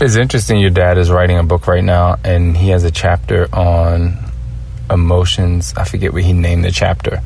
It's 0.00 0.16
interesting. 0.16 0.58
Your 0.58 0.70
dad 0.70 0.96
is 0.96 1.10
writing 1.10 1.36
a 1.36 1.42
book 1.42 1.66
right 1.66 1.84
now, 1.84 2.16
and 2.24 2.56
he 2.56 2.70
has 2.70 2.84
a 2.84 2.90
chapter 2.90 3.54
on 3.54 4.16
emotions. 4.88 5.74
I 5.76 5.84
forget 5.84 6.14
what 6.14 6.22
he 6.22 6.32
named 6.32 6.64
the 6.64 6.70
chapter, 6.70 7.20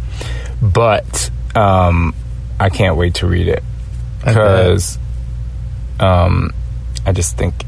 but 0.61 1.31
um, 1.55 2.15
I 2.59 2.71
can't 2.71 2.97
wait 2.97 3.15
to 3.17 3.29
read 3.29 3.47
it 3.47 3.63
because 4.25 4.99
um, 6.01 6.53
I 7.07 7.13
just 7.13 7.37
think, 7.37 7.65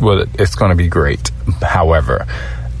well, 0.00 0.24
it's 0.34 0.56
going 0.56 0.70
to 0.70 0.76
be 0.76 0.88
great. 0.88 1.30
However, 1.62 2.26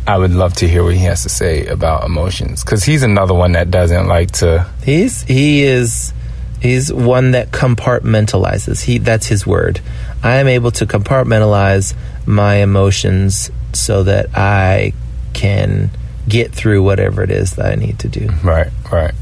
I 0.04 0.18
would 0.18 0.32
love 0.32 0.54
to 0.54 0.68
hear 0.68 0.82
what 0.82 0.94
he 0.94 1.04
has 1.04 1.22
to 1.22 1.28
say 1.28 1.66
about 1.66 2.04
emotions 2.04 2.64
because 2.64 2.82
he's 2.82 3.04
another 3.04 3.34
one 3.34 3.52
that 3.52 3.70
doesn't 3.70 4.08
like 4.08 4.32
to. 4.32 4.66
He's 4.82 5.22
he 5.22 5.62
is 5.62 6.12
he's 6.60 6.92
one 6.92 7.32
that 7.32 7.50
compartmentalizes. 7.50 8.82
He 8.84 8.98
that's 8.98 9.26
his 9.26 9.46
word. 9.46 9.80
I 10.22 10.36
am 10.36 10.48
able 10.48 10.70
to 10.72 10.86
compartmentalize 10.86 11.94
my 12.26 12.56
emotions 12.56 13.50
so 13.72 14.02
that 14.04 14.36
I 14.36 14.92
can 15.34 15.90
get 16.28 16.52
through 16.52 16.82
whatever 16.82 17.22
it 17.22 17.30
is 17.30 17.52
that 17.56 17.66
I 17.72 17.74
need 17.74 17.98
to 18.00 18.08
do. 18.08 18.28
Right, 18.42 18.68
right. 18.92 19.14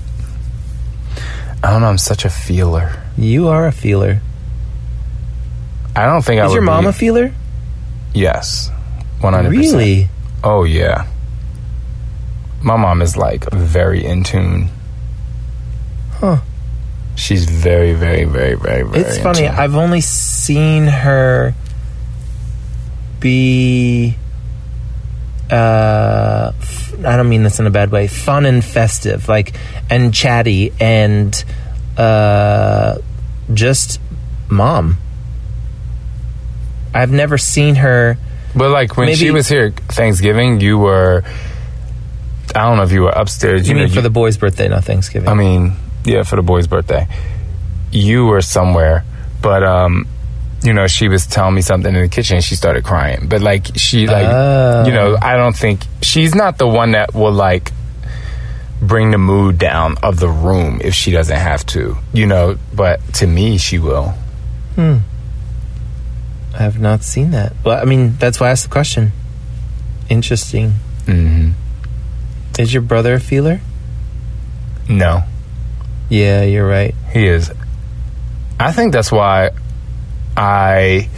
I 1.63 1.71
don't 1.71 1.81
know. 1.81 1.89
I'm 1.89 1.99
such 1.99 2.25
a 2.25 2.31
feeler. 2.31 3.03
You 3.17 3.49
are 3.49 3.67
a 3.67 3.73
feeler. 3.73 4.21
I 5.95 6.07
don't 6.07 6.23
think 6.25 6.41
I 6.41 6.45
was. 6.45 6.53
Is 6.53 6.55
your 6.55 6.63
mom 6.63 6.85
be- 6.85 6.91
a 6.91 6.93
feeler? 6.93 7.33
Yes, 8.15 8.71
one 9.21 9.33
hundred 9.33 9.55
percent. 9.55 9.73
Really? 9.79 10.09
Oh 10.45 10.65
yeah. 10.65 11.07
My 12.63 12.77
mom 12.77 13.03
is 13.03 13.17
like 13.17 13.51
very 13.53 14.05
in 14.05 14.25
tune. 14.25 14.69
Huh. 16.15 16.39
She's 17.17 17.45
very, 17.49 17.95
very, 17.95 18.25
very, 18.25 18.55
very, 18.55 18.83
very. 18.83 19.01
It's 19.03 19.19
funny. 19.19 19.49
I've 19.49 19.75
only 19.75 20.01
seen 20.01 20.87
her 20.87 21.55
be. 23.21 24.17
Uh, 25.51 26.53
f- 26.61 26.95
I 27.05 27.17
don't 27.17 27.29
mean 27.29 27.43
this 27.43 27.59
in 27.59 27.67
a 27.67 27.71
bad 27.71 27.91
way. 27.91 28.07
Fun 28.07 28.47
and 28.47 28.65
festive, 28.65 29.29
like 29.29 29.55
and 29.89 30.13
chatty 30.13 30.73
and 30.79 31.45
uh, 31.97 32.99
just 33.55 34.01
mom. 34.51 34.99
I've 36.95 37.13
never 37.13 37.39
seen 37.39 37.77
her. 37.77 38.19
But 38.55 38.71
like 38.71 38.97
when 38.97 39.15
she 39.15 39.31
was 39.31 39.49
here 39.49 39.71
Thanksgiving, 39.71 40.61
you 40.61 40.79
were. 40.79 41.25
I 42.55 42.61
don't 42.69 42.77
know 42.77 42.85
if 42.85 42.93
you 42.93 43.03
were 43.03 43.11
upstairs. 43.11 43.69
You, 43.69 43.75
know, 43.75 43.81
mean 43.85 43.91
for 43.91 44.01
the 44.01 44.11
boy's 44.11 44.37
birthday, 44.39 44.69
not 44.69 44.85
Thanksgiving? 44.85 45.29
I 45.29 45.35
mean, 45.35 45.75
yeah, 46.07 46.23
for 46.23 46.37
the 46.37 46.43
boy's 46.43 46.67
birthday. 46.67 47.07
You 47.93 48.27
were 48.27 48.41
somewhere, 48.41 49.05
but 49.43 49.63
um, 49.63 50.07
you 50.63 50.73
know, 50.73 50.87
she 50.87 51.09
was 51.09 51.27
telling 51.27 51.55
me 51.55 51.63
something 51.63 51.95
in 51.95 52.01
the 52.03 52.09
kitchen 52.09 52.37
and 52.37 52.45
she 52.45 52.55
started 52.55 52.85
crying. 52.85 53.27
But 53.29 53.43
like 53.43 53.67
she 53.77 54.07
like 54.07 54.27
Oh. 54.27 54.85
you 54.87 54.93
know, 54.93 55.17
I 55.21 55.37
don't 55.37 55.55
think 55.57 55.83
she's 56.03 56.35
not 56.35 56.59
the 56.59 56.67
one 56.67 56.93
that 56.93 57.15
will 57.15 57.33
like 57.33 57.73
bring 58.81 59.11
the 59.11 59.19
mood 59.19 59.59
down 59.59 59.97
of 60.03 60.19
the 60.21 60.29
room 60.29 60.81
if 60.83 60.95
she 60.95 61.11
doesn't 61.11 61.37
have 61.37 61.65
to. 61.67 61.97
You 62.13 62.27
know, 62.27 62.57
but 62.75 63.01
to 63.15 63.27
me 63.27 63.59
she 63.59 63.79
will. 63.79 64.15
Hmm. 64.75 64.99
I 66.55 66.63
have 66.63 66.79
not 66.81 67.03
seen 67.03 67.33
that. 67.33 67.53
Well, 67.65 67.79
I 67.81 67.85
mean, 67.85 68.17
that's 68.19 68.41
why 68.41 68.49
I 68.49 68.51
asked 68.53 68.65
the 68.65 68.71
question. 68.71 69.13
Interesting. 70.09 70.73
Mm-hmm. 71.05 71.51
Is 72.59 72.73
your 72.73 72.83
brother 72.83 73.15
a 73.15 73.21
feeler? 73.21 73.61
No. 74.89 75.23
Yeah, 76.09 76.43
you're 76.43 76.67
right. 76.67 76.95
He 77.13 77.27
is. 77.27 77.51
I 78.59 78.73
think 78.73 78.93
that's 78.93 79.13
why 79.13 79.51
I. 80.37 81.09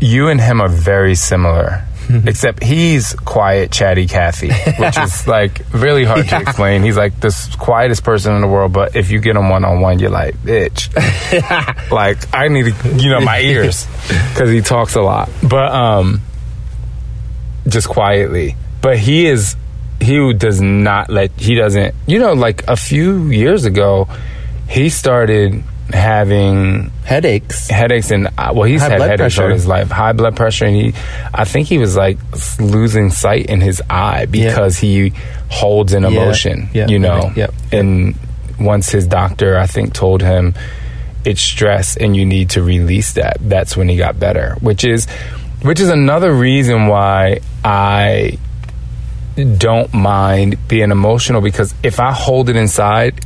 You 0.00 0.28
and 0.28 0.40
him 0.40 0.60
are 0.60 0.68
very 0.68 1.14
similar. 1.14 1.84
Except 2.26 2.62
he's 2.62 3.14
quiet, 3.14 3.70
chatty 3.70 4.06
Kathy, 4.06 4.50
which 4.78 4.98
is 4.98 5.26
like 5.28 5.62
really 5.72 6.04
hard 6.04 6.26
to 6.28 6.40
explain. 6.40 6.82
He's 6.82 6.96
like 6.96 7.18
the 7.20 7.56
quietest 7.58 8.02
person 8.02 8.34
in 8.34 8.40
the 8.40 8.48
world, 8.48 8.72
but 8.72 8.96
if 8.96 9.10
you 9.10 9.20
get 9.20 9.36
him 9.36 9.48
one 9.48 9.64
on 9.64 9.80
one, 9.80 9.98
you're 10.00 10.10
like, 10.10 10.34
bitch. 10.36 10.90
like, 11.90 12.18
I 12.34 12.48
need 12.48 12.74
to, 12.74 12.88
you 12.96 13.10
know, 13.10 13.20
my 13.20 13.40
ears 13.40 13.86
because 14.08 14.50
he 14.50 14.60
talks 14.60 14.96
a 14.96 15.00
lot. 15.00 15.30
But, 15.48 15.72
um, 15.72 16.20
just 17.68 17.88
quietly. 17.88 18.56
But 18.80 18.98
he 18.98 19.26
is 19.26 19.56
he 20.02 20.32
does 20.34 20.60
not 20.60 21.08
let 21.10 21.30
he 21.40 21.54
doesn't 21.54 21.94
you 22.06 22.18
know 22.18 22.32
like 22.32 22.66
a 22.68 22.76
few 22.76 23.28
years 23.28 23.64
ago 23.64 24.08
he 24.68 24.88
started 24.88 25.62
having 25.90 26.90
Headaches. 27.04 27.68
headaches 27.68 28.10
and 28.10 28.28
uh, 28.38 28.52
well 28.54 28.64
he's 28.64 28.80
High 28.80 28.90
had 28.90 29.00
headaches 29.02 29.38
all 29.38 29.48
his 29.48 29.66
life. 29.66 29.90
High 29.90 30.12
blood 30.12 30.36
pressure 30.36 30.64
and 30.64 30.74
he 30.76 30.94
I 31.34 31.44
think 31.44 31.68
he 31.68 31.78
was 31.78 31.96
like 31.96 32.18
losing 32.58 33.10
sight 33.10 33.46
in 33.46 33.60
his 33.60 33.82
eye 33.90 34.26
because 34.26 34.78
he 34.78 35.12
holds 35.50 35.92
an 35.92 36.02
Yeah, 36.04 36.08
emotion 36.08 36.68
yeah, 36.72 36.88
you 36.88 36.98
know? 36.98 37.18
Right, 37.28 37.36
yep, 37.36 37.54
and 37.72 38.16
once 38.58 38.90
his 38.90 39.06
doctor 39.06 39.58
I 39.58 39.66
think 39.66 39.92
told 39.92 40.22
him 40.22 40.54
it's 41.24 41.40
stress 41.42 41.96
and 41.96 42.16
you 42.16 42.24
need 42.24 42.50
to 42.50 42.62
release 42.62 43.12
that 43.14 43.36
that's 43.40 43.76
when 43.76 43.88
he 43.88 43.96
got 43.96 44.18
better 44.18 44.56
which 44.60 44.84
is 44.84 45.06
which 45.62 45.78
is 45.78 45.90
another 45.90 46.32
reason 46.32 46.86
why 46.88 47.40
I 47.64 48.38
don't 49.36 49.92
mind 49.94 50.56
being 50.68 50.90
emotional 50.90 51.40
because 51.40 51.74
if 51.82 52.00
I 52.00 52.12
hold 52.12 52.48
it 52.48 52.56
inside, 52.56 53.24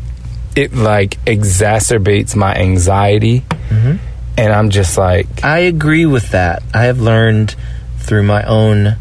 it 0.54 0.72
like 0.74 1.22
exacerbates 1.24 2.34
my 2.36 2.54
anxiety. 2.54 3.40
Mm-hmm. 3.40 3.96
And 4.38 4.52
I'm 4.52 4.70
just 4.70 4.98
like, 4.98 5.26
I 5.44 5.60
agree 5.60 6.06
with 6.06 6.30
that. 6.30 6.62
I 6.74 6.84
have 6.84 7.00
learned 7.00 7.56
through 7.98 8.22
my 8.22 8.42
own. 8.44 8.96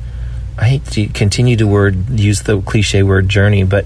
I 0.58 0.66
hate 0.66 0.86
to 0.92 1.08
continue 1.08 1.58
to 1.58 1.68
word 1.68 2.18
use 2.20 2.42
the 2.44 2.62
cliche 2.62 3.04
word 3.04 3.28
journey, 3.28 3.64
but 3.64 3.86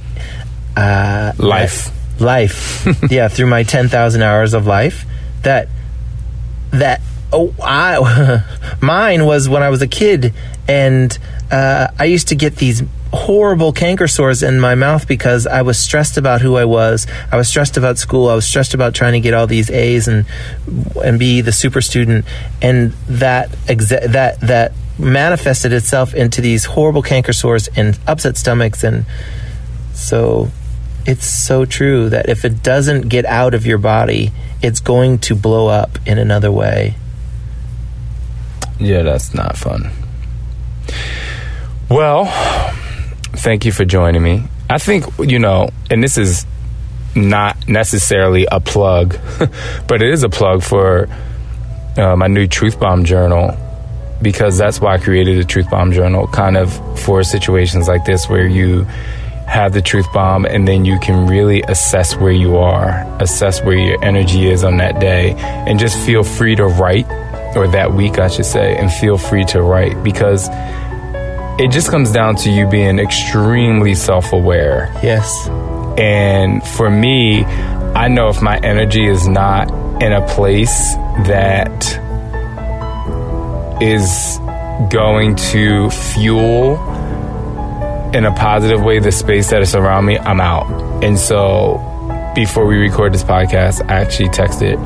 uh, 0.77 1.33
Life. 1.37 1.89
life. 2.21 2.87
yeah, 3.11 3.27
through 3.27 3.47
my 3.47 3.63
ten 3.63 3.89
thousand 3.89 4.21
hours 4.21 4.53
of 4.53 4.67
life, 4.67 5.05
that 5.41 5.67
that 6.71 7.01
oh 7.33 7.53
I 7.61 8.43
mine 8.81 9.25
was 9.25 9.49
when 9.49 9.63
I 9.63 9.69
was 9.69 9.81
a 9.81 9.87
kid, 9.87 10.33
and 10.67 11.17
uh, 11.51 11.87
I 11.97 12.05
used 12.05 12.27
to 12.29 12.35
get 12.35 12.57
these 12.57 12.83
horrible 13.11 13.73
canker 13.73 14.07
sores 14.07 14.43
in 14.43 14.59
my 14.59 14.75
mouth 14.75 15.07
because 15.07 15.47
I 15.47 15.63
was 15.63 15.79
stressed 15.79 16.17
about 16.17 16.41
who 16.41 16.57
I 16.57 16.65
was. 16.65 17.07
I 17.31 17.37
was 17.37 17.47
stressed 17.47 17.75
about 17.75 17.97
school. 17.97 18.29
I 18.29 18.35
was 18.35 18.45
stressed 18.45 18.73
about 18.73 18.93
trying 18.93 19.13
to 19.13 19.19
get 19.19 19.33
all 19.33 19.47
these 19.47 19.69
A's 19.71 20.07
and 20.07 20.25
and 21.03 21.17
be 21.17 21.41
the 21.41 21.51
super 21.51 21.81
student, 21.81 22.25
and 22.61 22.91
that 23.07 23.49
exa- 23.67 24.11
that 24.11 24.39
that 24.41 24.73
manifested 24.99 25.73
itself 25.73 26.13
into 26.13 26.41
these 26.41 26.65
horrible 26.65 27.01
canker 27.01 27.33
sores 27.33 27.69
and 27.75 27.97
upset 28.05 28.35
stomachs 28.35 28.83
and 28.83 29.05
so 29.93 30.51
it's 31.05 31.25
so 31.25 31.65
true 31.65 32.09
that 32.09 32.29
if 32.29 32.45
it 32.45 32.61
doesn't 32.61 33.07
get 33.07 33.25
out 33.25 33.53
of 33.53 33.65
your 33.65 33.77
body, 33.77 34.31
it's 34.61 34.79
going 34.79 35.19
to 35.19 35.35
blow 35.35 35.67
up 35.67 35.97
in 36.05 36.17
another 36.17 36.51
way. 36.51 36.95
Yeah, 38.77 39.03
that's 39.03 39.33
not 39.33 39.57
fun. 39.57 39.91
Well, 41.89 42.25
thank 43.37 43.65
you 43.65 43.71
for 43.71 43.83
joining 43.83 44.21
me. 44.21 44.43
I 44.69 44.77
think, 44.77 45.05
you 45.17 45.39
know, 45.39 45.69
and 45.89 46.03
this 46.03 46.19
is 46.19 46.45
not 47.15 47.67
necessarily 47.67 48.45
a 48.51 48.59
plug, 48.59 49.17
but 49.87 50.03
it 50.03 50.11
is 50.11 50.21
a 50.23 50.29
plug 50.29 50.61
for 50.61 51.09
uh, 51.97 52.15
my 52.15 52.27
new 52.27 52.45
Truth 52.45 52.79
Bomb 52.79 53.05
journal 53.05 53.57
because 54.21 54.57
that's 54.57 54.79
why 54.79 54.95
I 54.95 54.97
created 54.99 55.39
the 55.39 55.45
Truth 55.45 55.71
Bomb 55.71 55.91
journal, 55.91 56.27
kind 56.27 56.57
of 56.57 56.99
for 56.99 57.23
situations 57.23 57.87
like 57.87 58.05
this 58.05 58.29
where 58.29 58.45
you 58.45 58.83
have 59.47 59.73
the 59.73 59.81
truth 59.81 60.05
bomb 60.13 60.45
and 60.45 60.67
then 60.67 60.85
you 60.85 60.99
can 60.99 61.25
really 61.25 61.63
assess 61.63 62.15
where 62.15 62.31
you 62.31 62.57
are, 62.57 63.03
assess 63.19 63.63
where 63.63 63.75
your 63.75 64.03
energy 64.05 64.47
is 64.47 64.63
on 64.63 64.77
that 64.77 64.99
day, 64.99 65.33
and 65.39 65.79
just 65.79 65.97
feel 66.05 66.23
free 66.23 66.55
to 66.55 66.67
write, 66.67 67.07
or 67.55 67.67
that 67.67 67.91
week, 67.91 68.19
I 68.19 68.27
should 68.27 68.45
say, 68.45 68.77
and 68.77 68.93
feel 68.93 69.17
free 69.17 69.43
to 69.45 69.63
write 69.63 70.03
because 70.03 70.47
it 71.59 71.71
just 71.71 71.91
comes 71.91 72.11
down 72.13 72.37
to 72.37 72.49
you 72.49 72.65
being 72.67 72.99
extremely 72.99 73.93
self 73.93 74.31
aware. 74.31 74.89
Yes. 75.03 75.47
And 75.99 76.65
for 76.65 76.89
me, 76.89 77.43
I 77.43 78.07
know 78.07 78.29
if 78.29 78.41
my 78.41 78.57
energy 78.59 79.05
is 79.05 79.27
not 79.27 79.69
in 80.01 80.13
a 80.13 80.25
place 80.25 80.93
that 81.27 81.83
is 83.81 84.39
going 84.89 85.35
to 85.35 85.89
fuel 85.89 86.77
in 88.13 88.23
a 88.23 88.33
positive 88.33 88.81
way 88.81 88.99
the 88.99 89.11
space 89.11 89.49
that 89.49 89.61
is 89.61 89.75
around 89.75 90.05
me, 90.05 90.17
I'm 90.17 90.39
out. 90.39 91.03
And 91.03 91.19
so 91.19 91.77
before 92.35 92.67
we 92.67 92.77
record 92.77 93.13
this 93.13 93.23
podcast, 93.25 93.81
I 93.89 93.95
actually 93.95 94.29
texted 94.29 94.81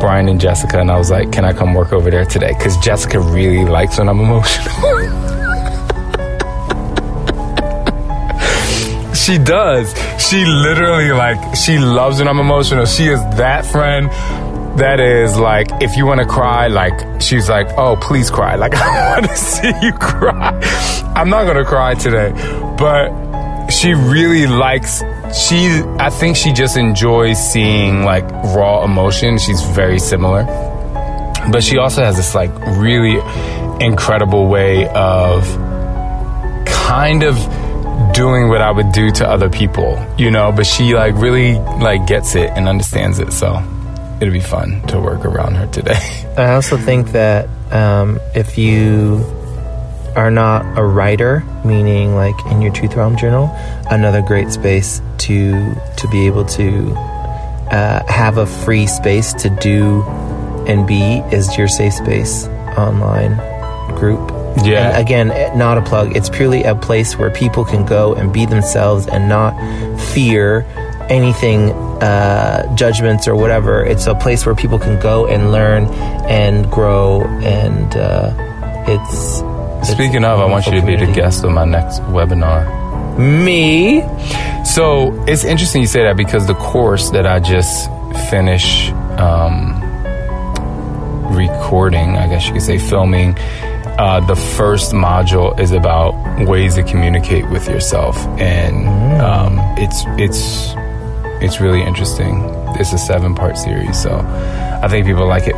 Brian 0.00 0.30
and 0.30 0.40
Jessica 0.40 0.80
and 0.80 0.90
I 0.90 0.96
was 0.96 1.10
like, 1.10 1.30
can 1.30 1.44
I 1.44 1.52
come 1.52 1.74
work 1.74 1.92
over 1.92 2.10
there 2.10 2.24
today? 2.24 2.54
Because 2.56 2.74
Jessica 2.78 3.20
really 3.20 3.66
likes 3.66 3.98
when 3.98 4.08
I'm 4.08 4.20
emotional. 4.20 5.35
She 9.26 9.38
does. 9.38 9.92
She 10.20 10.44
literally 10.44 11.10
like 11.10 11.56
she 11.56 11.78
loves 11.78 12.18
when 12.20 12.28
I'm 12.28 12.38
emotional. 12.38 12.86
She 12.86 13.08
is 13.08 13.20
that 13.36 13.66
friend 13.66 14.08
that 14.78 15.00
is 15.00 15.36
like 15.36 15.66
if 15.82 15.96
you 15.96 16.06
want 16.06 16.20
to 16.20 16.26
cry, 16.26 16.68
like 16.68 17.20
she's 17.20 17.48
like, 17.48 17.66
oh 17.76 17.96
please 17.96 18.30
cry. 18.30 18.54
Like 18.54 18.74
I 18.76 19.14
want 19.18 19.26
to 19.28 19.36
see 19.36 19.72
you 19.82 19.92
cry. 19.94 20.60
I'm 21.16 21.28
not 21.28 21.44
gonna 21.44 21.64
cry 21.64 21.94
today, 21.94 22.30
but 22.78 23.68
she 23.68 23.94
really 23.94 24.46
likes. 24.46 25.02
She, 25.34 25.82
I 25.98 26.08
think 26.08 26.36
she 26.36 26.52
just 26.52 26.76
enjoys 26.76 27.36
seeing 27.52 28.04
like 28.04 28.24
raw 28.54 28.84
emotion. 28.84 29.38
She's 29.38 29.60
very 29.60 29.98
similar, 29.98 30.44
but 31.50 31.64
she 31.64 31.78
also 31.78 32.04
has 32.04 32.16
this 32.16 32.32
like 32.36 32.56
really 32.78 33.18
incredible 33.84 34.46
way 34.46 34.88
of 34.90 35.44
kind 36.64 37.24
of 37.24 37.36
doing 38.12 38.48
what 38.48 38.60
I 38.60 38.70
would 38.70 38.92
do 38.92 39.10
to 39.10 39.28
other 39.28 39.50
people, 39.50 40.04
you 40.18 40.30
know, 40.30 40.52
but 40.52 40.66
she 40.66 40.94
like 40.94 41.14
really 41.16 41.54
like 41.54 42.06
gets 42.06 42.34
it 42.34 42.50
and 42.50 42.68
understands 42.68 43.18
it. 43.18 43.32
So 43.32 43.62
it'll 44.20 44.32
be 44.32 44.40
fun 44.40 44.82
to 44.88 45.00
work 45.00 45.24
around 45.24 45.54
her 45.56 45.66
today. 45.66 46.24
I 46.38 46.52
also 46.52 46.76
think 46.76 47.12
that 47.12 47.48
um, 47.72 48.18
if 48.34 48.58
you 48.58 49.24
are 50.16 50.30
not 50.30 50.78
a 50.78 50.82
writer, 50.82 51.44
meaning 51.64 52.14
like 52.14 52.34
in 52.46 52.62
your 52.62 52.72
Truth 52.72 52.96
Bomb 52.96 53.16
journal, 53.16 53.50
another 53.90 54.22
great 54.22 54.50
space 54.50 55.02
to 55.18 55.74
to 55.96 56.08
be 56.08 56.26
able 56.26 56.44
to 56.44 56.92
uh, 57.70 58.04
have 58.10 58.38
a 58.38 58.46
free 58.46 58.86
space 58.86 59.32
to 59.34 59.50
do 59.50 60.02
and 60.66 60.86
be 60.86 61.18
is 61.32 61.56
your 61.56 61.68
safe 61.68 61.94
space 61.94 62.46
online 62.78 63.36
group. 63.96 64.35
Yeah. 64.64 64.88
And 64.88 64.96
again, 64.96 65.30
eh, 65.30 65.54
not 65.54 65.78
a 65.78 65.82
plug. 65.82 66.16
It's 66.16 66.28
purely 66.28 66.64
a 66.64 66.74
place 66.74 67.16
where 67.16 67.30
people 67.30 67.64
can 67.64 67.84
go 67.84 68.14
and 68.14 68.32
be 68.32 68.46
themselves 68.46 69.06
and 69.06 69.28
not 69.28 69.54
fear 70.14 70.64
anything, 71.08 71.70
uh, 72.02 72.74
judgments 72.74 73.28
or 73.28 73.36
whatever. 73.36 73.84
It's 73.84 74.06
a 74.06 74.14
place 74.14 74.44
where 74.44 74.54
people 74.54 74.78
can 74.78 74.98
go 75.00 75.26
and 75.26 75.52
learn 75.52 75.86
and 76.26 76.70
grow, 76.70 77.22
and 77.42 77.96
uh, 77.96 78.84
it's. 78.88 79.40
it's 79.80 79.90
Speaking 79.92 80.24
of, 80.24 80.40
I 80.40 80.46
want 80.46 80.66
you 80.66 80.80
to 80.80 80.84
be 80.84 80.96
the 80.96 81.10
guest 81.12 81.44
of 81.44 81.52
my 81.52 81.64
next 81.64 82.00
webinar. 82.02 82.84
Me? 83.18 84.02
So 84.64 85.24
it's 85.26 85.44
interesting 85.44 85.80
you 85.80 85.86
say 85.86 86.02
that 86.02 86.16
because 86.16 86.46
the 86.46 86.54
course 86.54 87.10
that 87.10 87.26
I 87.26 87.40
just 87.40 87.88
finished 88.28 88.92
um, 89.18 89.80
recording, 91.34 92.16
I 92.16 92.28
guess 92.28 92.46
you 92.46 92.52
could 92.52 92.62
say 92.62 92.78
filming, 92.78 93.36
uh, 93.98 94.20
the 94.26 94.36
first 94.36 94.92
module 94.92 95.58
is 95.58 95.72
about 95.72 96.14
ways 96.46 96.74
to 96.74 96.82
communicate 96.82 97.48
with 97.50 97.68
yourself, 97.68 98.16
and 98.38 98.86
um, 99.20 99.58
it's 99.78 100.04
it's 100.18 100.74
it's 101.42 101.60
really 101.60 101.82
interesting. 101.82 102.42
It's 102.78 102.92
a 102.92 102.98
seven 102.98 103.34
part 103.34 103.56
series, 103.56 104.00
so 104.00 104.18
I 104.82 104.88
think 104.88 105.06
people 105.06 105.26
like 105.26 105.46
it. 105.46 105.54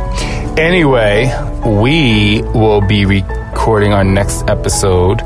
Anyway, 0.57 1.27
we 1.65 2.41
will 2.53 2.81
be 2.81 3.05
recording 3.05 3.93
our 3.93 4.03
next 4.03 4.47
episode 4.49 5.21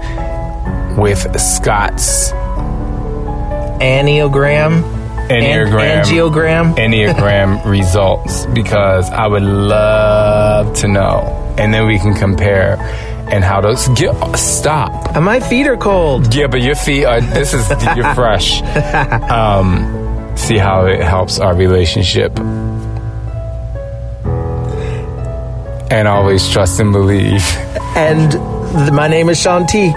with 0.97 1.39
Scott's 1.39 2.31
Enneagram? 3.81 4.81
Enneagram 5.27 5.81
An- 5.81 6.05
angiogram? 6.05 6.75
Enneagram 6.75 7.65
results 7.69 8.45
because 8.47 9.09
I 9.09 9.27
would 9.27 9.43
love 9.43 10.73
to 10.77 10.87
know. 10.87 11.42
And 11.57 11.73
then 11.73 11.85
we 11.87 11.97
can 11.99 12.13
compare 12.13 12.77
and 13.31 13.43
how 13.43 13.61
those 13.61 13.87
get 13.89 14.13
stop. 14.37 15.15
And 15.15 15.23
my 15.25 15.39
feet 15.39 15.67
are 15.67 15.77
cold. 15.77 16.33
Yeah, 16.35 16.47
but 16.47 16.61
your 16.61 16.75
feet 16.75 17.05
are 17.05 17.21
this 17.21 17.53
is 17.53 17.69
you're 17.95 18.13
fresh. 18.15 18.61
Um 19.29 20.01
see 20.35 20.57
how 20.57 20.85
it 20.87 20.99
helps 21.01 21.39
our 21.39 21.55
relationship. 21.55 22.37
And 25.91 26.07
always 26.07 26.49
trust 26.49 26.79
and 26.79 26.91
believe. 26.91 27.43
And 27.95 28.31
th- 28.31 28.91
my 28.91 29.07
name 29.07 29.29
is 29.29 29.39
Shaun 29.39 29.67
T. 29.67 29.93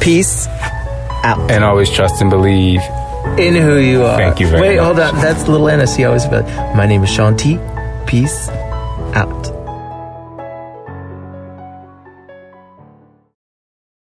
Peace 0.00 0.46
out. 1.24 1.50
And 1.50 1.64
always 1.64 1.90
trust 1.90 2.20
and 2.22 2.30
believe. 2.30 2.80
in 3.38 3.54
who 3.56 3.76
you 3.78 4.04
are. 4.04 4.16
Thank 4.16 4.38
you 4.40 4.46
very 4.46 4.60
Wait, 4.62 4.76
much. 4.76 4.84
hold 4.84 5.00
on. 5.00 5.14
That's 5.16 5.48
little 5.48 5.68
Anna. 5.68 5.86
See, 5.86 6.04
I 6.04 6.06
always. 6.06 6.26
My 6.76 6.86
name 6.86 7.02
is 7.02 7.10
Shaun 7.10 7.36
T. 7.36 7.58
Peace 8.06 8.48
Peace 9.14 9.61